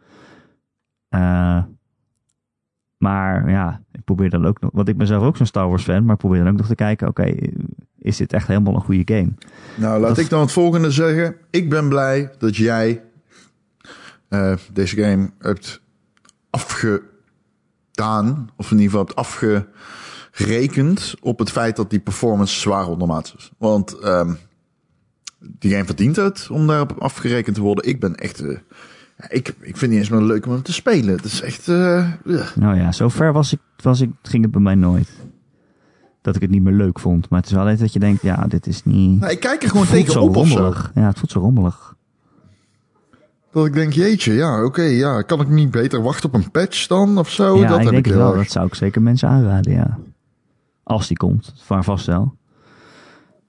[1.08, 1.62] Eh,
[2.96, 5.82] maar ja, ik probeer dan ook nog, want ik ben zelf ook zo'n Star Wars
[5.82, 7.34] fan, maar ik probeer dan ook nog te kijken, oké,
[8.02, 9.32] is dit echt helemaal een goede game?
[9.74, 11.36] Nou, laat Dat- ik dan het volgende zeggen.
[11.50, 13.02] Ik ben blij dat jij
[14.28, 15.80] eh, deze game hebt
[16.50, 19.16] afgedaan, of in ieder geval hebt
[20.32, 23.50] afgerekend op het feit dat die performance zwaar ondermaats is.
[23.58, 24.32] Want ehm,
[25.38, 27.88] die game verdient het om daarop afgerekend te worden.
[27.88, 28.40] Ik ben echt...
[28.40, 28.56] eh,
[29.28, 31.14] ik, ik vind het niet eens meer leuk om hem te spelen.
[31.16, 31.68] Het is echt...
[31.68, 32.10] eh.
[32.54, 35.08] Nou ja, zover was ik, was ik, ging het bij mij nooit.
[36.22, 37.28] Dat ik het niet meer leuk vond.
[37.28, 39.20] Maar het is wel eens dat je denkt, ja, dit is niet...
[39.20, 40.20] nou, ik kijk er gewoon of zo.
[40.20, 40.90] rommelig.
[40.94, 41.94] Ja, het voelt zo rommelig.
[43.52, 45.22] Dat ik denk, jeetje, ja, oké, ja.
[45.22, 47.56] Kan ik niet beter wachten op een patch dan of zo?
[47.56, 48.28] ja, dat ik heb denk ik wel.
[48.28, 48.42] erg.
[48.42, 49.98] Dat zou ik zeker mensen aanraden, ja.
[50.82, 52.34] Als die komt, maar vast wel.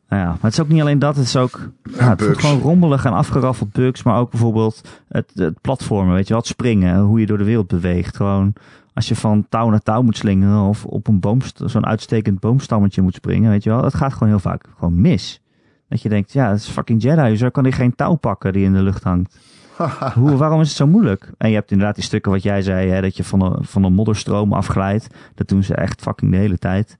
[0.09, 1.69] Nou ja, maar het is ook niet alleen dat, het is ook...
[1.97, 6.23] Ja, het voelt gewoon rommelig en afgeraffeld bugs, maar ook bijvoorbeeld het, het platformen, weet
[6.27, 8.15] je wel, het springen, hoe je door de wereld beweegt.
[8.15, 8.53] Gewoon
[8.93, 13.01] als je van touw naar touw moet slingeren of op een boomst zo'n uitstekend boomstammetje
[13.01, 13.81] moet springen, weet je wel.
[13.81, 15.41] Dat gaat gewoon heel vaak gewoon mis.
[15.89, 18.65] Dat je denkt, ja, het is fucking Jedi, zo kan hij geen touw pakken die
[18.65, 19.37] in de lucht hangt.
[20.13, 21.31] Hoe, waarom is het zo moeilijk?
[21.37, 23.83] En je hebt inderdaad die stukken wat jij zei, hè, dat je van een, van
[23.83, 25.07] een modderstroom afglijdt.
[25.35, 26.97] Dat doen ze echt fucking de hele tijd.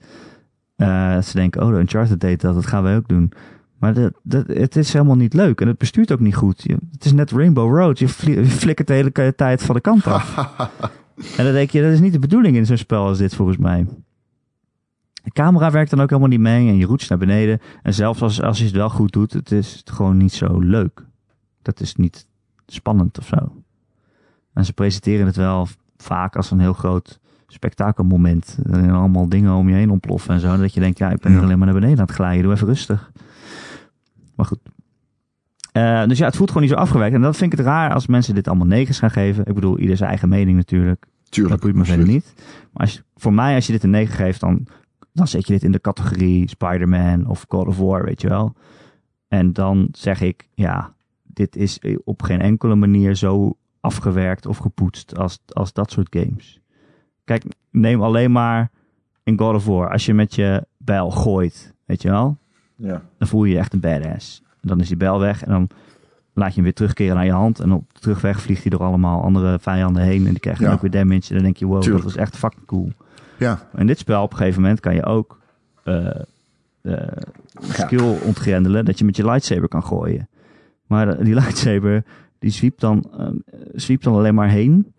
[0.76, 3.32] Eh, dat ze denken, oh, de Uncharted deed dat, dat gaan wij ook doen.
[3.80, 6.64] Maar dat, dat, het is helemaal niet leuk en het bestuurt ook niet goed.
[6.64, 9.82] Je, het is net Rainbow Road, je, fli- je flikkert de hele tijd van de
[9.82, 10.36] kant af.
[11.38, 13.58] en dan denk je, dat is niet de bedoeling in zo'n spel als dit volgens
[13.58, 13.86] mij.
[15.24, 17.60] De camera werkt dan ook helemaal niet mee en je roets naar beneden.
[17.84, 21.06] En zelfs als, als je het wel goed doet, het is gewoon niet zo leuk.
[21.62, 22.28] Dat is niet
[22.68, 23.64] spannend of zo.
[24.54, 28.58] En ze presenteren het wel vaak als een heel groot spektakelmoment.
[28.70, 30.58] Zijn allemaal dingen om je heen ontploffen en zo.
[30.58, 31.38] Dat je denkt, ja, ik ben Ja.
[31.38, 32.44] hier alleen maar naar beneden aan het glijden.
[32.44, 33.12] Doe even rustig.
[34.36, 34.60] Maar goed.
[35.74, 37.16] Eh, dus ja, het voelt gewoon niet zo afgewerkt.
[37.16, 39.46] En dat vind ik het raar als mensen dit allemaal negens gaan geven.
[39.46, 41.06] Ik bedoel, ieder zijn eigen mening natuurlijk.
[41.30, 41.54] Tuurlijk.
[41.56, 42.34] Dat boeit me verder niet.
[42.72, 44.68] Maar als, voor mij, als je dit een 9 geeft, dan,
[45.14, 48.54] dan zet je dit in de categorie Spider-Man of God of War, weet je wel.
[49.28, 55.18] En dan zeg ik, ja, dit is op geen enkele manier zo afgewerkt of gepoetst
[55.18, 56.60] als, als dat soort games.
[57.24, 58.72] Kijk, neem alleen maar
[59.24, 59.92] in God of War.
[59.92, 62.38] Als je met je bijl gooit, weet je wel,
[62.76, 63.02] Ja.
[63.18, 64.44] dan voel je je echt een badass.
[64.66, 65.68] Dan is die bijl weg en dan
[66.34, 67.60] laat je hem weer terugkeren naar je hand.
[67.60, 70.24] En op de terugweg vliegt hij door allemaal andere vijanden heen.
[70.26, 70.72] En die krijgen Ja.
[70.74, 71.28] ook weer damage.
[71.30, 72.04] En dan denk je, wow, Tuurlijk.
[72.04, 72.92] dat was echt fucking cool.
[73.38, 73.68] Ja.
[73.76, 75.40] In dit spel op een gegeven moment kan je ook
[75.84, 76.08] eh,
[77.60, 78.86] skill ontgrendelen.
[78.86, 80.28] Dat je met je lightsaber kan gooien.
[80.88, 82.04] Maar die lightsaber,
[82.40, 83.12] die zwiept dan,
[83.74, 84.94] zwiept dan alleen maar heen.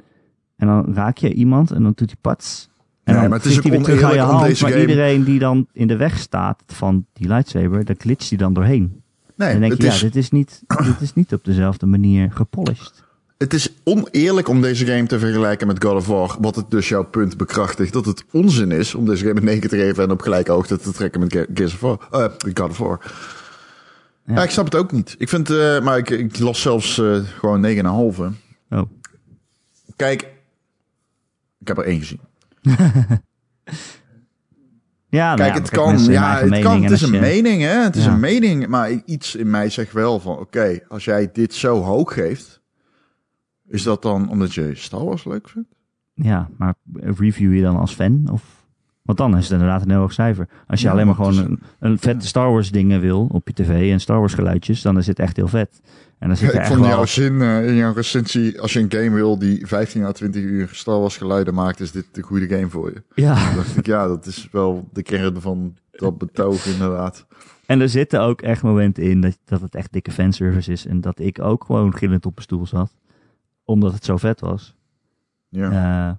[0.56, 2.68] En dan raak je iemand en dan doet hij pats.
[3.04, 4.44] En Nee, dan maar het is ook weer terug aan je om hand.
[4.46, 8.28] deze Maar game- iedereen die dan in de weg staat van die lightsaber, daar glitcht
[8.28, 9.02] hij dan doorheen.
[9.36, 11.44] Nee, En dan denk het, je, ja, is, dit is, niet, dit is niet op
[11.44, 13.02] dezelfde manier gepolished.
[13.38, 16.36] het is oneerlijk om deze game te vergelijken met God of War.
[16.40, 17.92] Wat het dus jouw punt bekrachtigt.
[17.92, 20.78] Dat het onzin is om deze game een 9 te geven en op gelijke hoogte
[20.78, 22.08] te trekken met Ge- Gears of War.
[22.10, 23.00] eh, God of War.
[24.26, 24.34] Ja.
[24.34, 24.42] Ja.
[24.42, 25.14] ik snap het ook niet.
[25.18, 28.32] Ik vind, eh, maar ik, ik las zelfs eh, gewoon 9,5.
[28.70, 28.82] Oh,
[29.96, 30.22] Kijk,
[31.60, 32.20] ik heb er één gezien.
[35.14, 35.98] ja, nou Kijk, het kan.
[36.04, 37.68] Ja, het, kan, het is een je- mening, hè?
[37.82, 38.12] Het is Ja.
[38.12, 38.66] een mening.
[38.66, 42.60] Maar iets in mij zegt wel van: oké, als jij dit zo hoog geeft,
[43.68, 45.68] is dat dan omdat je Star Wars leuk vindt?
[46.14, 48.28] Ja, maar review je dan als fan?
[48.32, 48.53] Of...
[49.04, 50.48] Want dan is het inderdaad een heel hoog cijfer.
[50.66, 53.54] Als je Ja, alleen maar gewoon een, een vette Star Wars dingen wil op je
[53.54, 55.80] tv en Star Wars geluidjes, dan is het echt heel vet.
[56.18, 58.80] En dan zit je ik echt vond jouw zin eh, in jouw recensie: als je
[58.80, 62.22] een game wil die 15 à 20 uur Star Wars geluiden maakt, is dit de
[62.22, 63.02] goede game voor je.
[63.14, 67.26] Ja, dacht ik, ja, dat is wel de kern van dat betoog, inderdaad.
[67.66, 70.86] en er zitten ook echt momenten in dat, dat het echt dikke fanservice is.
[70.86, 72.94] En dat ik ook gewoon gillend op mijn stoel zat.
[73.64, 74.76] Omdat het zo vet was.
[75.48, 75.70] Ja.
[75.70, 76.14] Eh,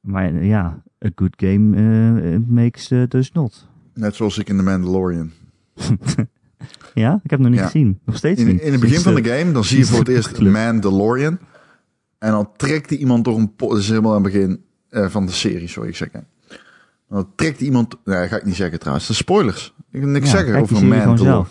[0.00, 3.66] maar ja, a good game eh, makes uh, dus not.
[3.94, 5.30] Net zoals ik in The Mandalorian.
[6.94, 7.64] Ja, ik heb nog niet Ja.
[7.64, 7.98] gezien.
[8.04, 8.60] Nog steeds In, niet.
[8.60, 10.40] in het begin van eh, de game, dan zie je voor het eerst.
[10.40, 11.38] Mandalorian.
[12.18, 13.70] En dan trekt hij iemand door een pot.
[13.70, 16.08] Dat is helemaal aan het begin eh, van de serie, sorry, ik zeg.
[17.08, 17.96] Dan trekt iemand.
[18.04, 19.06] Nee, ga ik niet zeggen trouwens.
[19.06, 19.74] De spoilers.
[19.92, 21.46] Ik kan niks ja, zeggen over die Mandalorian.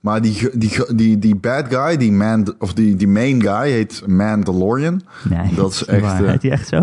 [0.00, 4.06] Maar die, die, die, die bad guy, die, man, of die, die main guy, heet
[4.06, 5.02] Mandalorian.
[5.30, 6.24] Nee, Dat is echt, waar.
[6.24, 6.82] eh, Heet hij echt zo?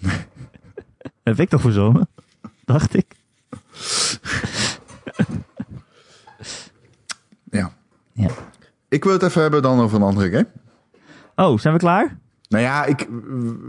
[1.24, 2.08] Heb ik toch verzonnen?
[2.64, 3.06] Dacht ik.
[7.50, 7.72] Ja.
[8.12, 8.28] Ja.
[8.88, 10.46] Ik wil het even hebben dan over een andere game.
[11.34, 12.18] Oh, zijn we klaar?
[12.48, 13.08] Nou ja, ik,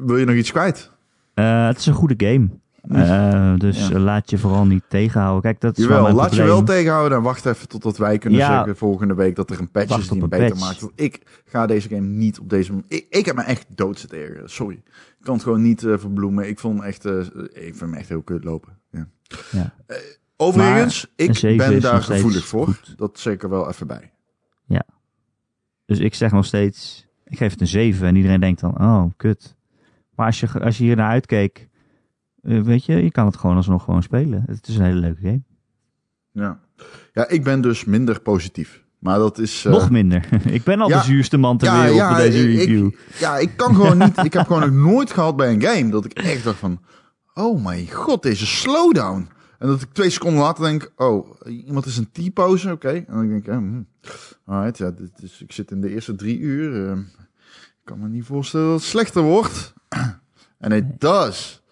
[0.05, 0.91] wil je nog iets kwijt?
[1.33, 2.49] Eh, het is een goede game.
[2.87, 3.99] Eh, dus Ja.
[3.99, 5.41] laat je vooral niet tegenhouden.
[5.41, 8.17] Kijk, dat is wel Jawel, mijn laat je wel tegenhouden en wacht even totdat wij
[8.17, 8.55] kunnen Ja.
[8.55, 10.61] zeggen volgende week dat er een patch is die hem beter patch.
[10.61, 10.79] maakt.
[10.79, 12.73] Want ik ga deze game niet op deze.
[12.87, 14.75] Ik, ik heb me echt dood zitten ergeren, sorry.
[15.19, 16.47] Ik kan het gewoon niet eh, verbloemen.
[16.49, 17.19] Ik vond hem echt, eh,
[17.53, 18.77] ik vind hem echt heel kut lopen.
[18.91, 19.07] Ja.
[19.51, 19.73] Ja.
[20.37, 22.65] Overigens, ik ben daar gevoelig voor.
[22.65, 22.93] goed.
[22.97, 24.09] Dat zeker wel even bij.
[25.85, 29.03] Dus ik zeg nog steeds, ik geef het een 7 en iedereen denkt dan, oh,
[29.17, 29.55] kut.
[30.15, 31.67] Maar als je, als je hier naar uitkeek,
[32.45, 34.43] eh, weet je, je kan het gewoon alsnog gewoon spelen.
[34.47, 35.41] Het is een hele leuke game.
[36.31, 36.59] Ja,
[37.13, 38.83] ja ik ben dus minder positief.
[38.99, 39.65] Maar dat is...
[39.65, 40.27] eh, Nog minder.
[40.57, 40.97] ik ben al ja.
[40.97, 42.85] de zuurste man ter ja, wereld ja, bij deze review.
[42.85, 44.17] Ik, ja, ik kan gewoon niet.
[44.25, 46.79] Ik heb gewoon nog nooit gehad bij een game dat ik echt dacht van,
[47.33, 49.27] oh mijn god, deze slowdown.
[49.59, 51.27] En dat ik twee seconden later denk, oh,
[51.65, 52.89] iemand is een T-pose, oké.
[52.89, 53.87] En dan denk ik, eh, hmm.
[54.45, 56.89] alright, ja, dit is, ik zit in de eerste drie uur.
[56.91, 56.97] eh,
[57.57, 59.73] ik kan me niet voorstellen dat het slechter wordt.
[60.57, 61.63] En het does.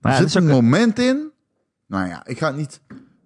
[0.00, 1.30] Maar er ja, zit een moment in.
[1.86, 2.80] Nou ja, ik ga het niet.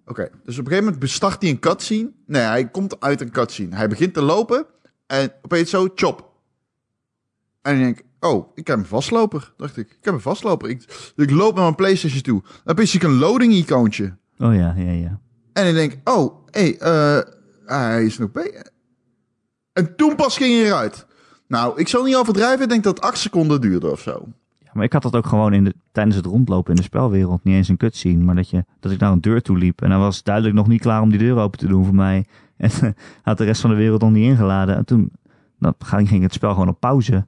[0.05, 2.11] Oké, dus op een gegeven moment bestart hij een cutscene.
[2.25, 3.75] Nee, hij komt uit een cutscene.
[3.75, 4.65] Hij begint te lopen
[5.07, 6.31] en opeens zo, chop.
[7.61, 9.53] En ik denk, oh, ik heb een vastloper.
[9.57, 10.69] Dacht ik, ik heb een vastloper.
[10.69, 12.43] Ik, ik loop naar mijn PlayStation toe.
[12.63, 14.17] Dan zie ik een loading-icoontje.
[14.37, 15.19] oh ja, ja, ja.
[15.53, 17.33] En ik denk, oh, hé, hey, eh,
[17.65, 18.65] hij is nog bij.
[19.73, 21.05] En toen pas ging hij eruit.
[21.47, 22.63] Nou, ik zal niet overdrijven.
[22.63, 24.27] Ik denk dat het acht seconden duurde of zo.
[24.73, 27.43] Maar ik had dat ook gewoon in de, tijdens het rondlopen in de spelwereld.
[27.43, 29.81] Niet eens een cutscene, maar dat, je, dat ik naar een deur toe liep.
[29.81, 32.25] En hij was duidelijk nog niet klaar om die deur open te doen voor mij.
[32.57, 34.75] En had de rest van de wereld nog niet ingeladen.
[34.75, 35.11] En toen
[35.59, 35.75] dan
[36.07, 37.25] ging het spel gewoon op pauze.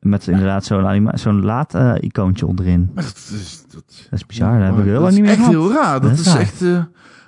[0.00, 2.90] Met inderdaad zo'n anima- zo'n laad-icoontje onderin.
[2.94, 5.22] Maar dat is, dat, Dat is bizar, dat heb ik heel dat lang is niet
[5.24, 5.54] meer echt gehad.
[5.54, 6.00] heel raar.
[6.00, 6.40] Dat, Dat is is raar.
[6.40, 6.62] echt...
[6.62, 6.84] eh,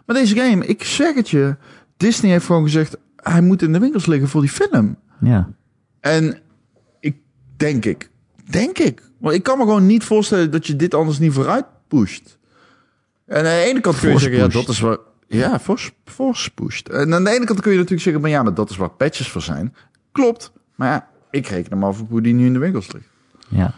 [0.07, 1.57] maar deze game, ik zeg het je.
[1.97, 2.97] Disney heeft gewoon gezegd...
[3.17, 4.97] hij moet in de winkels liggen voor die film.
[5.21, 5.49] Ja,
[6.01, 6.39] En
[7.01, 7.17] ik
[7.57, 8.11] denk ik...
[8.53, 9.03] Denk ik.
[9.19, 10.51] Want ik kan me gewoon niet voorstellen...
[10.51, 12.39] dat je dit anders niet vooruit pusht.
[13.27, 14.39] En aan de ene kant kun je zeggen...
[14.39, 14.99] ja, dat is waar...
[15.27, 15.61] Ja,
[16.05, 16.89] force pusht.
[16.89, 18.23] En aan de ene kant kun je natuurlijk zeggen...
[18.23, 19.75] maar ja, maar dat is waar patches voor zijn.
[20.13, 20.53] Klopt.
[20.75, 23.09] Maar ja, ik reken hem af op hoe die nu in de winkels ligt.
[23.49, 23.75] ja.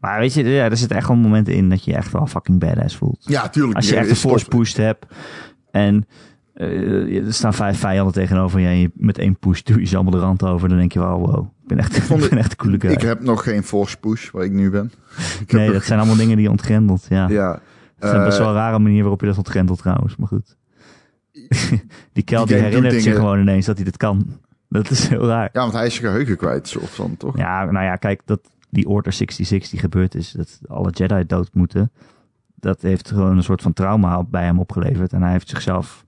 [0.00, 2.26] Maar weet je, ja, er zitten echt wel momenten in dat je je echt wel
[2.26, 3.24] fucking badass voelt.
[3.26, 3.76] Ja, tuurlijk.
[3.76, 5.06] Als je echt een force pushed hebt
[5.70, 6.06] en
[6.54, 9.94] eh, er staan vijf vijanden tegenover je en je met één push doe je ze
[9.94, 12.38] allemaal de rand over, dan denk je wel, wow, ik ben echt, ik het- ben
[12.38, 12.90] echt een coole guy.
[12.90, 14.92] Ik heb nog geen force push waar ik nu ben.
[15.40, 17.28] Ik nee, dat zijn allemaal dingen die je ontgrendelt, ja.
[17.28, 17.60] Ja.
[17.98, 20.56] Dat is best Eh, wel een rare manier waarop je dat ontgrendelt trouwens, maar goed.
[22.12, 24.26] die kel Die herinnert zich dingen- gewoon ineens dat hij dit kan.
[24.68, 25.48] Dat is heel raar.
[25.52, 27.36] Ja, want hij is zijn geheugen kwijt, soort van, toch?
[27.36, 31.48] Ja, nou ja, kijk, dat die Order 66 die gebeurd is, dat alle Jedi dood
[31.52, 31.90] moeten,
[32.54, 35.12] dat heeft gewoon een soort van trauma bij hem opgeleverd.
[35.12, 36.04] En hij heeft zichzelf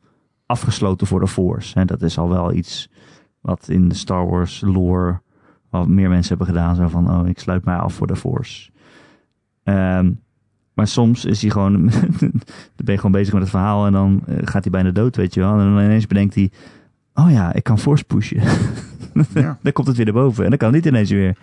[0.47, 1.75] afgesloten voor de Force.
[1.75, 2.91] En dat is al wel iets
[3.41, 5.21] wat in de Star Wars lore
[5.71, 6.75] wat meer mensen hebben gedaan.
[6.77, 8.71] Zo van, oh, ik sluit mij af voor de Force.
[9.65, 10.11] Ehm,
[10.75, 11.73] maar soms is hij gewoon,
[12.21, 12.31] dan
[12.85, 15.35] ben je gewoon bezig met het verhaal en dan eh, gaat hij bijna dood, weet
[15.35, 15.53] je wel.
[15.53, 16.51] En dan ineens bedenkt hij,
[17.15, 18.43] oh ja, ik kan Force pushen.
[19.35, 19.59] Ja.
[19.63, 21.37] dan komt het weer naar boven en dan kan het niet ineens weer.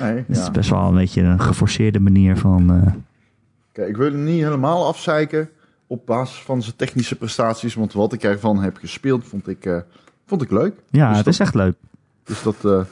[0.00, 2.72] Nee, Het is best wel een beetje een geforceerde manier van.
[2.72, 2.92] eh,
[3.72, 5.48] Kijk, ik wil hem niet helemaal afzeiken
[5.86, 7.74] op basis van zijn technische prestaties.
[7.74, 9.78] Want wat ik ervan heb gespeeld, vond ik, eh,
[10.26, 10.74] vond ik leuk.
[10.90, 11.74] ja, Dus het dat- is echt leuk.
[12.24, 12.86] Dus dat...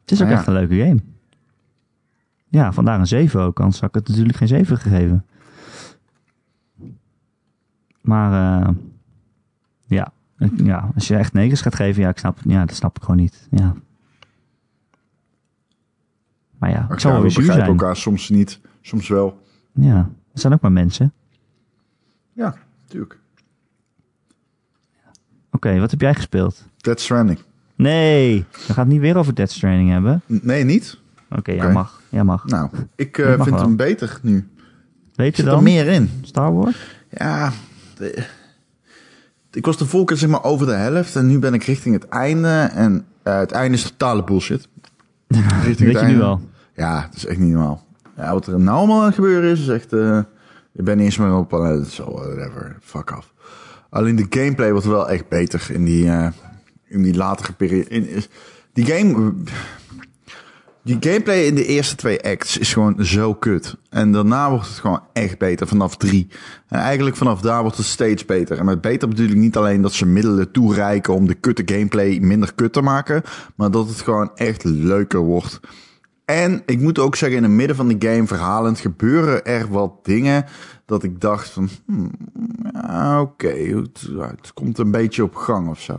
[0.00, 0.36] Het is ook Nou ja.
[0.38, 1.00] echt een leuke game.
[2.48, 3.60] Ja, vandaar een 7 ook.
[3.60, 5.26] Anders had ik het natuurlijk geen 7 gegeven.
[8.00, 8.74] Maar eh,
[9.86, 10.12] ja.
[10.38, 13.02] Ik- ja, als je echt 9 gaat geven, ja, ik snap, ja, dat snap ik
[13.02, 13.48] gewoon niet.
[13.50, 13.74] Ja.
[16.58, 17.78] Maar ja, maar zal ja, wel we begrijpen zijn.
[17.78, 19.42] elkaar soms niet, soms wel.
[19.72, 19.96] Ja,
[20.32, 21.12] er zijn ook maar mensen.
[22.32, 22.54] Ja,
[22.86, 23.18] tuurlijk.
[25.50, 26.66] Oké, wat heb jij gespeeld?
[26.76, 27.38] Dead Stranding.
[27.82, 30.22] Nee, we gaan het niet weer over Dead Stranding hebben.
[30.26, 30.98] Nee, niet?
[31.30, 32.00] Oké, jij mag.
[32.08, 32.44] Jij mag.
[32.46, 33.60] Nou, ik eh, vind wel.
[33.60, 34.48] hem beter nu.
[35.14, 35.62] Weet je Zit er dan?
[35.62, 36.10] meer in.
[36.22, 36.76] Star Wars?
[37.10, 37.52] Ja,
[37.96, 38.24] de-
[39.52, 41.94] ik was de vorige keer zeg maar over de helft en nu ben ik richting
[41.94, 42.70] het einde.
[42.74, 44.68] En eh, het einde is totale bullshit.
[45.28, 46.14] Richting Weet het je einde.
[46.14, 46.40] nu al?
[46.74, 47.84] Ja, het is echt niet normaal.
[48.16, 49.92] Ja, wat er nou allemaal aan het gebeuren is, is echt...
[49.92, 50.18] eh
[50.72, 51.52] ik ben niet eens meer op...
[51.52, 53.32] eh, zo, whatever, fuck off.
[53.90, 56.10] Alleen de gameplay wordt wel echt beter in die,
[56.90, 57.88] in die latere periode.
[57.88, 58.24] In,
[58.72, 59.34] die game...
[60.82, 63.76] Die gameplay in de eerste twee acts is gewoon zo kut.
[63.90, 66.28] En daarna wordt het gewoon echt beter vanaf drie.
[66.68, 68.58] En eigenlijk vanaf daar wordt het steeds beter.
[68.58, 72.18] En met beter bedoel ik niet alleen dat ze middelen toereiken om de kutte gameplay
[72.18, 73.22] minder kut te maken.
[73.56, 75.60] Maar dat het gewoon echt leuker wordt.
[76.24, 80.04] En ik moet ook zeggen, in het midden van de game verhalend gebeuren er wat
[80.04, 80.44] dingen
[80.90, 82.10] dat ik dacht van, hmm,
[82.72, 85.96] ja, oké, het, het komt een beetje op gang of zo.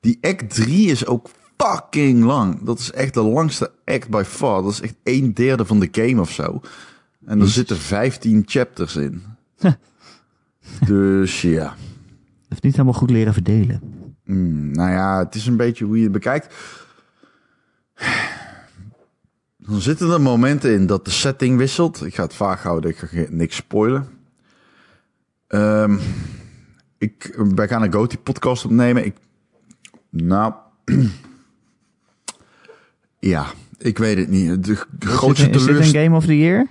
[0.00, 2.62] Die act 3 is ook fucking lang.
[2.62, 4.62] Dat is echt de langste act by far.
[4.62, 6.60] Dat is echt een derde van de game of zo.
[7.24, 9.22] En er zitten 15 chapters in.
[10.86, 11.74] dus ja.
[12.48, 13.80] Heeft niet helemaal goed leren verdelen.
[14.24, 16.54] Hmm, nou ja, het is een beetje hoe je het bekijkt.
[19.56, 22.04] Dan zitten er momenten in dat de setting wisselt.
[22.04, 24.17] Ik ga het vaag houden, ik ga niks spoilen.
[25.48, 25.96] Ehm,
[26.98, 29.04] ik, wij gaan een Goti podcast opnemen.
[29.04, 29.16] Ik,
[30.10, 30.54] nou,
[33.18, 33.46] ja,
[33.78, 34.64] ik weet het niet.
[34.64, 36.02] De g- Is grootste dit, een- is dit een.
[36.02, 36.66] Game of the Year?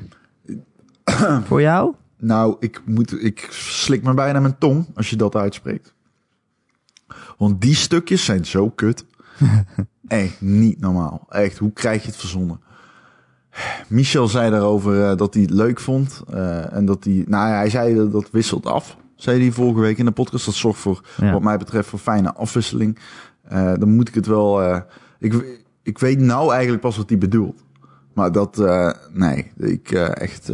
[1.48, 1.94] Voor jou?
[2.20, 5.94] Nou, ik, moet, ik slik me bijna mijn tong als je dat uitspreekt.
[7.38, 9.06] Want die stukjes zijn zo kut.
[10.08, 11.26] Echt niet normaal.
[11.30, 12.60] Echt, hoe krijg je het verzonnen?
[13.88, 16.22] Michel zei daarover eh, dat hij het leuk vond.
[16.30, 18.98] eh, en dat hij, nou ja, hij zei dat dat wisselt af.
[19.16, 20.46] Zei hij vorige week in de podcast.
[20.46, 21.32] Dat zorgt voor, Ja.
[21.32, 23.00] wat mij betreft, voor fijne afwisseling.
[23.44, 24.76] Eh, dan moet ik het wel.
[25.20, 27.64] ik, ik weet nou eigenlijk pas wat hij bedoelt.
[28.14, 28.58] Maar dat,
[29.14, 30.50] nee, ik echt.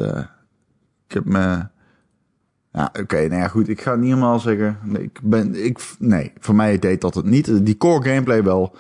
[1.08, 1.66] ik heb me.
[2.72, 3.70] Ja, oké, nou ja, goed.
[3.70, 4.78] Ik ga het niet helemaal zeggen.
[4.84, 7.66] Nee, ik ben, ik, nee, voor mij deed dat het niet.
[7.66, 8.76] Die core gameplay wel.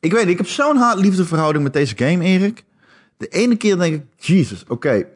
[0.00, 2.64] Ik weet, ik heb zo'n haat-liefde verhouding met deze game, Erik.
[3.20, 5.06] De ene keer denk ik, Jesus, oké.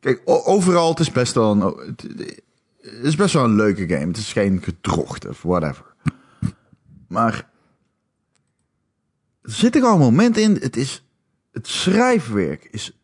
[0.00, 2.42] Kijk, overal, het is best wel een, het,
[3.02, 4.06] is best wel een leuke game.
[4.06, 5.94] Het is geen gedrocht of whatever.
[7.08, 7.50] Maar
[9.42, 10.56] er zitten gewoon momenten in.
[10.60, 11.04] Het is,
[11.52, 12.98] het schrijfwerk is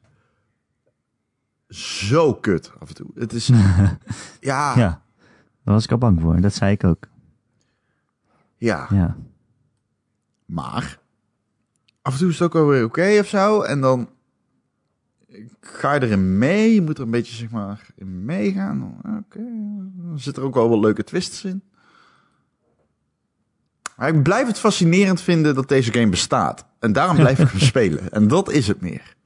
[1.68, 3.10] zo kut af en toe.
[3.14, 3.98] Het is, ja,
[4.40, 5.02] ja, Ja.
[5.64, 6.40] Daar was ik al bang voor.
[6.40, 7.08] Dat zei ik ook.
[8.56, 9.16] Ja.
[10.44, 10.98] maar
[12.08, 13.62] af en toe is het ook wel weer oké of zo.
[13.62, 14.08] En dan
[15.60, 16.74] ga je erin mee.
[16.74, 19.00] Je moet er een beetje, zeg maar, in meegaan.
[19.18, 19.40] Oké,
[19.96, 21.62] dan zitten er ook wel wat leuke twists in.
[23.96, 26.66] Maar ik blijf het fascinerend vinden dat deze game bestaat.
[26.78, 28.12] En daarom blijf ik hem spelen.
[28.12, 29.16] En dat is het meer.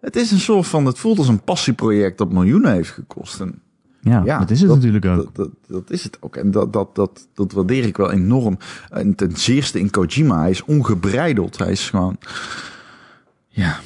[0.00, 3.40] Het is een soort van, het voelt als een passieproject dat miljoenen heeft gekost.
[3.40, 3.62] En
[4.08, 5.16] Ja, Ja, dat is het dat- natuurlijk ook.
[5.16, 6.36] Dat, dat, dat is het ook.
[6.36, 8.58] En dat, dat, dat, dat waardeer ik wel enorm.
[8.90, 10.40] En ten zeerste in Kojima.
[10.40, 11.58] Hij is ongebreideld.
[11.58, 12.16] Hij is gewoon...
[13.48, 13.80] Ja.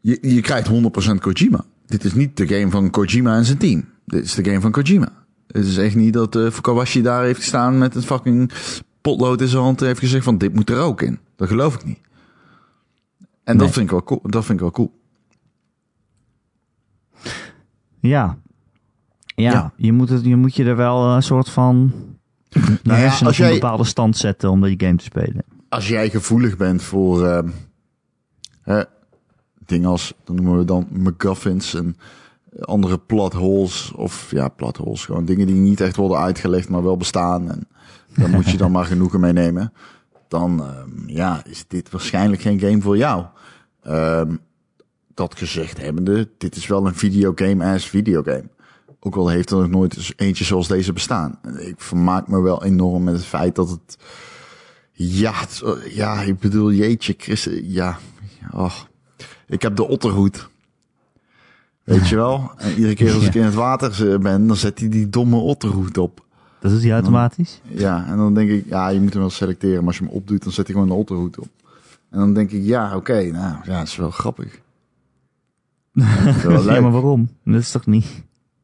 [0.00, 1.64] Je, je krijgt 100% Kojima.
[1.86, 3.84] Dit is niet de game van Kojima en zijn team.
[4.04, 5.08] Dit is de game van Kojima.
[5.46, 8.52] Het is echt niet dat uh, Fukawashi daar heeft gestaan met een fucking
[9.00, 11.18] potlood in zijn hand en heeft gezegd van dit moet er ook in.
[11.36, 11.98] Dat geloof ik niet.
[13.44, 14.20] En dat vind ik wel cool.
[14.22, 15.00] Dat vind ik wel cool.
[18.00, 18.38] Ja.
[19.42, 19.72] Ja, Ja.
[19.76, 21.92] Je, moet het, je moet je er wel een soort van...
[22.48, 25.44] Je Nou ja, als op een bepaalde stand zetten om die game te spelen.
[25.68, 27.44] als jij gevoelig bent voor
[28.62, 28.82] hè,
[29.66, 31.96] dingen als, dan noemen we dan MacGuffins en
[32.60, 36.82] andere plot holes, of ja, plot holes, gewoon dingen die niet echt worden uitgelegd, maar
[36.82, 37.50] wel bestaan.
[37.50, 37.68] En
[38.16, 39.72] daar moet je dan maar genoegen mee nemen.
[40.28, 43.24] Dan, ehm, ja, is dit waarschijnlijk geen game voor jou.
[43.82, 44.36] Ehm,
[45.14, 48.48] dat gezegd hebbende, dit is wel een videogame as videogame.
[49.00, 51.38] Ook al heeft er nog nooit eentje zoals deze bestaan.
[51.58, 53.98] Ik vermaak me wel enorm met het feit dat het
[54.92, 57.98] ja, het- ja, ik bedoel, jeetje, Chris, ja,
[58.52, 58.74] oh.
[59.46, 60.48] ik heb de otterhoed.
[61.84, 62.50] Weet je wel?
[62.56, 65.36] En iedere keer als ik in het water eh, ben, dan zet hij die domme
[65.36, 66.24] otterhoed op.
[66.60, 67.60] Dat doet hij automatisch.
[67.62, 70.12] Ja, en dan denk ik, ja, je moet hem wel selecteren, maar als je hem
[70.12, 71.48] opdoet, dan zet hij gewoon een otterhoed op.
[72.10, 74.60] En dan denk ik, ja, oké, nou, ja, dat is wel grappig.
[75.92, 77.28] Is ja, maar waarom?
[77.44, 78.06] Dat is toch niet...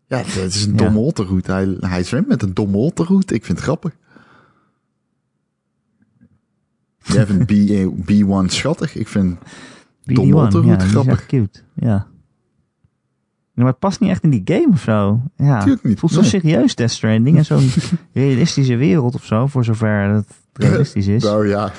[0.06, 0.76] Ja, het is een Ja.
[0.76, 1.46] domme otterhoed.
[1.46, 3.32] Hij, hij zwemt met een domme otterhoed.
[3.32, 3.92] Ik vind het grappig.
[7.02, 8.94] Jij vindt B, B1 schattig.
[8.94, 9.38] Ik vind
[10.02, 11.26] Domme BD1, otterhoed, ja, die is grappig.
[11.26, 11.60] cute.
[11.74, 12.06] Ja.
[13.56, 15.20] Ja, maar het past niet echt in die game of zo.
[15.36, 16.28] Ja, Tuurlijk niet, Het voelt zo nee.
[16.28, 17.36] serieus, Death Stranding.
[17.36, 17.68] En zo'n
[18.12, 21.22] realistische wereld of zo, voor zover het realistisch is.
[21.22, 21.72] Nou ja.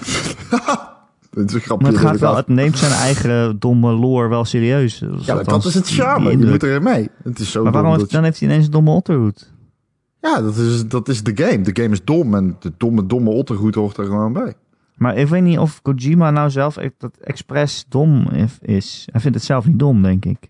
[1.36, 1.84] Het is een grapje.
[1.84, 5.04] Maar het, dat gaat ik wel, af- het neemt zijn eigen domme lore wel serieus.
[5.20, 6.30] Ja, dat is het charme.
[6.38, 7.10] Je moet erin mee.
[7.24, 9.54] Het is zo Maar waarom dan heeft hij ineens een domme otterhoed?
[10.22, 11.62] Ja, dat is, dat is de game.
[11.62, 12.36] De game is dom.
[12.36, 14.54] En de domme, domme otterhoed hoort er gewoon bij.
[14.96, 18.28] Maar ik weet niet of Kojima nou zelf echt dat expres dom
[18.62, 19.08] is.
[19.12, 20.50] Hij vindt het zelf niet dom, denk ik.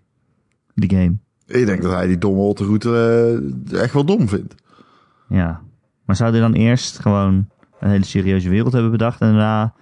[0.74, 1.16] Die game.
[1.46, 4.54] Ik denk dat hij die domme otterhoed eh, echt wel dom vindt.
[5.28, 5.60] Ja.
[6.04, 7.48] Maar zou hij dan eerst gewoon
[7.80, 9.74] een hele serieuze wereld hebben bedacht en daarna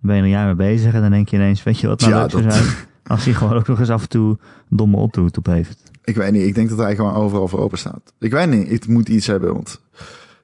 [0.00, 2.00] ben je er een jaar mee bezig en dan denk je ineens, weet je wat
[2.00, 2.66] nou Ja, leuk zou dat- zijn?
[3.06, 4.38] Als hij gewoon ook nog eens af en toe
[4.68, 5.90] domme optoet op heeft.
[6.04, 8.12] Ik weet niet, ik denk dat hij gewoon overal voor open staat.
[8.18, 9.80] Ik weet niet, het moet iets hebben, want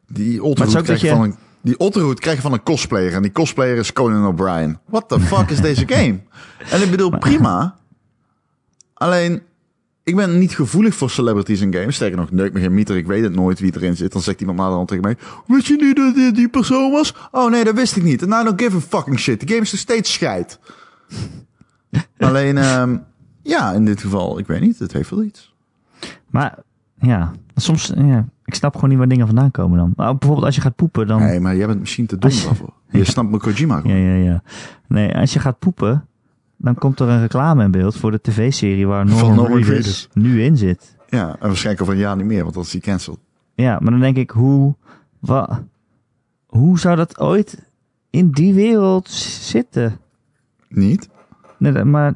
[0.06, 1.34] die Otterhoed krijg je van een...
[1.62, 4.78] Die Otterhoed krijg je van een cosplayer en die cosplayer is Conan O'Brien.
[4.86, 6.18] What the fuck is deze game?
[6.70, 7.76] En ik bedoel, prima.
[8.94, 9.42] Alleen,
[10.06, 11.94] ik ben niet gevoelig voor celebrities in games.
[11.94, 14.12] Sterker nog, neuk me geen mieter, ik weet het nooit wie erin zit.
[14.12, 16.90] Dan zegt iemand na de hand tegen mij, wist je niet dat dit die persoon
[16.92, 17.14] was?
[17.30, 18.22] Oh nee, dat wist ik niet.
[18.22, 19.40] En I don't give a fucking shit.
[19.40, 20.58] De game is nog steeds scheid.
[22.18, 22.96] Alleen, ehm,
[23.42, 25.54] ja, in dit geval, ik weet niet, het heeft wel iets.
[26.30, 26.58] Maar
[27.00, 29.92] ja, soms, ja, ik snap gewoon niet waar dingen vandaan komen dan.
[29.96, 31.20] Maar bijvoorbeeld als je gaat poepen, dan...
[31.22, 32.72] Nee, maar jij bent misschien te dom je- daarvoor.
[32.90, 33.96] Je snapt me Kojima Ja, gewoon.
[33.96, 34.42] ja, ja.
[34.88, 36.06] Nee, als je gaat poepen,
[36.56, 40.42] dan komt er een reclame in beeld voor de tv-serie waar Norman, Norman Reedus nu
[40.42, 40.96] in zit.
[41.08, 43.18] Ja, en waarschijnlijk over een jaar niet meer, want dan is hij cancelled.
[43.54, 44.74] Ja, maar dan denk ik, hoe,
[45.18, 45.64] wa,
[46.46, 47.62] hoe zou dat ooit
[48.10, 49.98] in die wereld zitten?
[50.68, 51.08] Niet?
[51.58, 52.12] Nee, dat- maar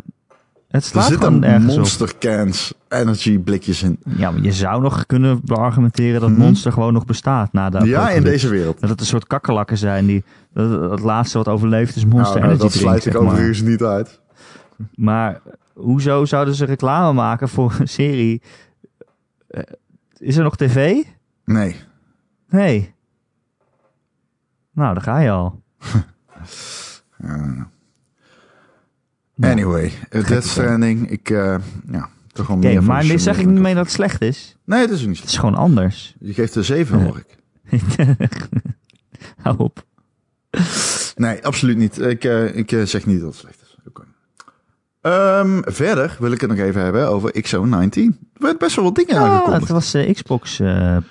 [0.68, 1.76] het Er slaat zitten gewoon ergens op.
[1.78, 3.98] monster cans energy blikjes in.
[4.16, 6.38] Ja, maar je zou nog kunnen beargumenteren dat Mhm.
[6.40, 8.80] Monster gewoon nog bestaat na de Ja, in deze wereld.
[8.80, 10.24] Dat het een soort kakkelakken zijn die...
[10.52, 13.82] Dat het laatste wat overleeft is Monster Nou, Energy dat drink, sluit ik overigens niet
[13.82, 14.19] uit.
[14.94, 15.40] Maar
[15.74, 18.42] hoezo zouden ze reclame maken voor een serie?
[19.48, 19.62] Eh,
[20.18, 21.02] is er nog tv?
[21.44, 21.76] Nee.
[22.48, 22.94] Nee.
[24.72, 25.62] Nou, daar ga je al.
[29.40, 31.56] Anyway, Death Stranding, ik, eh
[31.90, 34.56] ja, toch wel meer maar dit zeg ik niet mee dat het slecht is.
[34.64, 35.34] Nee, het is ook niet Het zo.
[35.34, 36.14] is gewoon anders.
[36.20, 37.04] Je geeft er zeven, Ja.
[37.04, 37.38] hoor ik.
[39.42, 39.84] Hou op.
[41.16, 41.98] Nee, absoluut niet.
[41.98, 43.59] Ik, eh, ik zeg niet dat het slecht
[45.00, 47.92] Ehm, verder wil ik het nog even hebben over XO19.
[47.92, 49.60] Er werden best wel wat dingen Ja, aangekondigd.
[49.62, 51.02] het was eh, Xbox eh, eh,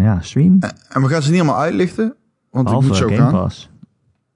[0.00, 0.58] ja, stream.
[0.88, 2.14] En we gaan ze niet allemaal uitlichten,
[2.50, 3.32] want ik moet zo Game gaan.
[3.32, 3.70] Pass.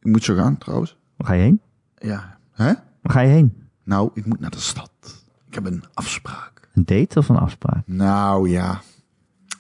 [0.01, 0.97] Ik moet zo gaan, trouwens.
[1.17, 1.61] Waar ga je heen?
[1.99, 2.39] Ja.
[2.53, 2.65] Hè?
[3.03, 3.67] Waar ga je heen?
[3.85, 4.91] Nou, ik moet naar de stad.
[5.49, 6.69] Ik heb een afspraak.
[6.75, 7.83] Een date of een afspraak?
[7.87, 8.81] Nou ja,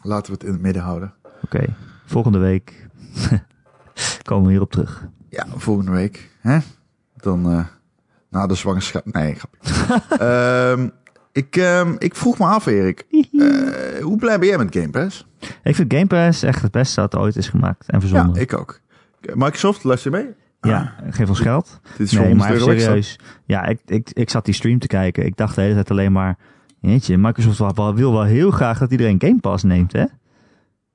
[0.03, 1.15] laten we het in het midden houden.
[1.45, 1.65] Oké,
[2.07, 2.89] volgende week
[4.23, 5.09] komen we hierop terug.
[5.29, 6.31] Ja, volgende week.
[6.41, 6.59] Hè?
[7.17, 7.67] Dan
[8.33, 9.13] na de zwangerschap.
[9.13, 9.61] Nee, grapje.
[10.19, 10.89] Ehm,
[11.33, 13.07] ik, ehm, ik vroeg me af, Erik.
[13.11, 15.27] eh, hoe blij ben jij met Game Pass?
[15.63, 18.35] Ik vind Game Pass echt het beste dat er ooit is gemaakt en verzonnen.
[18.35, 18.81] Ja, ik ook.
[19.35, 20.35] Microsoft, luister je mee?
[20.61, 21.81] Ja, geef ons geld.
[21.97, 23.19] Dit is Nee, voor maar serieus.
[23.45, 25.25] Ja, ik, ik, ik zat die stream te kijken.
[25.25, 26.39] Ik dacht de hele tijd alleen maar...
[26.81, 30.05] Jeetje, Microsoft wil wel, wil wel heel graag dat iedereen Game Pass neemt, hè?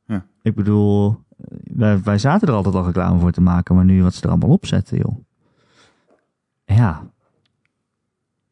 [0.05, 0.25] Ja.
[0.41, 1.19] Ik bedoel,
[1.63, 4.29] wij, wij zaten er altijd al reclame voor te maken, maar nu wat ze er
[4.29, 5.15] allemaal op zetten, joh.
[6.65, 7.03] Ja.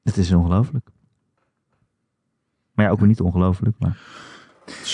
[0.05, 0.87] Het is ongelooflijk.
[2.73, 3.97] Maar ja, ook weer niet ongelooflijk, maar...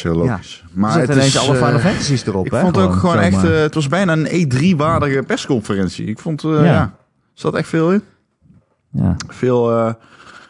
[0.01, 0.63] Heel logisch.
[0.73, 2.59] Maar Maar het ineens is, alle eh, Final Fantasies erop, Ik hè?
[2.59, 3.43] vond het ook gewoon echt...
[3.43, 6.05] eh, het was bijna een E3-waardige persconferentie.
[6.05, 6.43] Ik vond...
[6.43, 6.63] eh Ja.
[6.63, 6.95] ja.
[7.33, 8.01] Zat echt veel in.
[8.91, 9.15] ja.
[9.27, 9.93] Veel eh,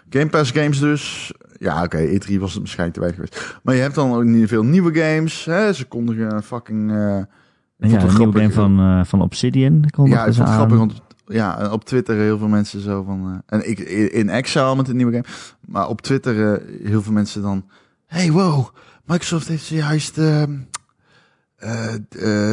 [0.09, 1.31] Game Pass games dus.
[1.57, 3.59] Ja, oké, E3 was het waarschijnlijk te weinig geweest.
[3.63, 5.45] Maar je hebt dan ook niet veel nieuwe games.
[5.45, 5.73] Hè?
[5.73, 6.91] Ze kondigen fucking...
[6.91, 9.73] eh, Ja, het een nieuwe game van, eh, van Obsidian.
[9.73, 11.01] Ja, ik vond het grappig, want
[11.31, 13.43] ja, op Twitter heel veel mensen zo van...
[13.47, 13.79] eh, en ik
[14.13, 15.25] in Exile met een nieuwe game.
[15.67, 17.65] Maar op Twitter eh, heel veel mensen dan...
[18.05, 18.67] Hey, wow,
[19.05, 21.93] Microsoft heeft zojuist eh, eh,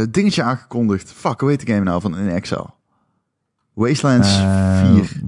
[0.01, 1.13] eh, dingetje aangekondigd.
[1.13, 2.67] Fuck, hoe heet de game nou van in Exile?
[3.73, 5.21] Wastelands Eh, 4.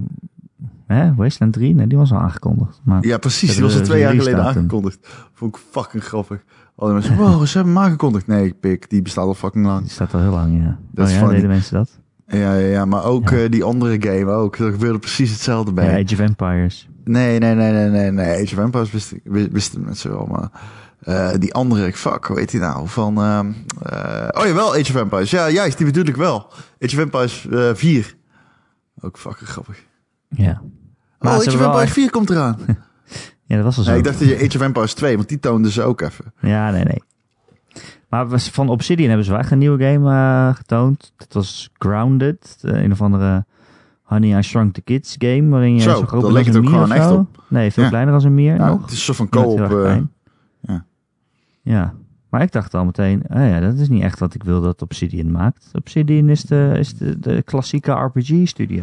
[0.87, 1.15] Hè?
[1.15, 1.75] Wasteland 3?
[1.75, 2.81] Nee, die was al aangekondigd.
[2.85, 3.53] Maar Ja, precies.
[3.53, 4.99] Die was al twee jaar geleden aangekondigd.
[5.33, 6.43] Vond ik fucking grappig.
[6.75, 8.27] Al die mensen, wow, ze hebben hem aangekondigd.
[8.27, 9.81] Nee, pik, die bestaat al fucking lang.
[9.81, 10.79] die staat al heel lang, ja.
[10.91, 11.99] Dat oh ja, deden mensen dat?
[12.33, 13.37] Ja, ja, maar ook Ja.
[13.37, 14.57] eh, die andere game ook.
[14.57, 15.85] Er gebeurde precies hetzelfde bij.
[15.85, 16.89] Ja, Age of Empires.
[17.05, 18.43] Nee, nee, nee, nee, nee, nee.
[18.43, 20.51] Age of Empires wist ik, wist- wisten mensen wel, maar...
[21.01, 22.89] eh, die andere, fuck, hoe heet die nou?
[22.89, 23.41] Van, eh,
[24.31, 25.31] oh ja, wel Age of Empires.
[25.31, 26.47] Ja, juist, die bedoel ik wel.
[26.81, 28.17] Age of Empires eh 4.
[29.01, 29.83] Ook fucking grappig.
[30.29, 30.63] Ja.
[31.19, 32.57] oh, ze Age of Empires echt- 4 komt eraan.
[33.45, 33.91] Ja, dat was al zo.
[33.91, 36.33] nee, ik dacht dat je Age of Empires 2, want die toonden ze ook even.
[36.41, 37.03] Ja, nee, nee.
[38.11, 41.13] Maar van Obsidian hebben ze wel echt een nieuwe game eh, getoond.
[41.17, 42.57] Dat was Grounded.
[42.61, 43.45] een of andere
[44.03, 45.49] Honey, I Shrunk the Kids game.
[45.49, 47.27] Waarin je Zo, zo, groot bent lijkt het ook mier gewoon echt zo.
[47.49, 47.89] Nee, veel Ja.
[47.89, 48.83] kleiner als een mier Ja, nog.
[48.83, 49.59] het is soort van Dat co-op.
[49.59, 49.97] erg eh,
[50.61, 50.85] ja.
[51.63, 51.95] Ja,
[52.29, 54.83] maar ik dacht al meteen, oh ja, dat is niet echt wat ik wil dat
[54.83, 55.71] Obsidian maakt.
[55.73, 58.83] Obsidian is de, is de, de klassieke RPG-studio.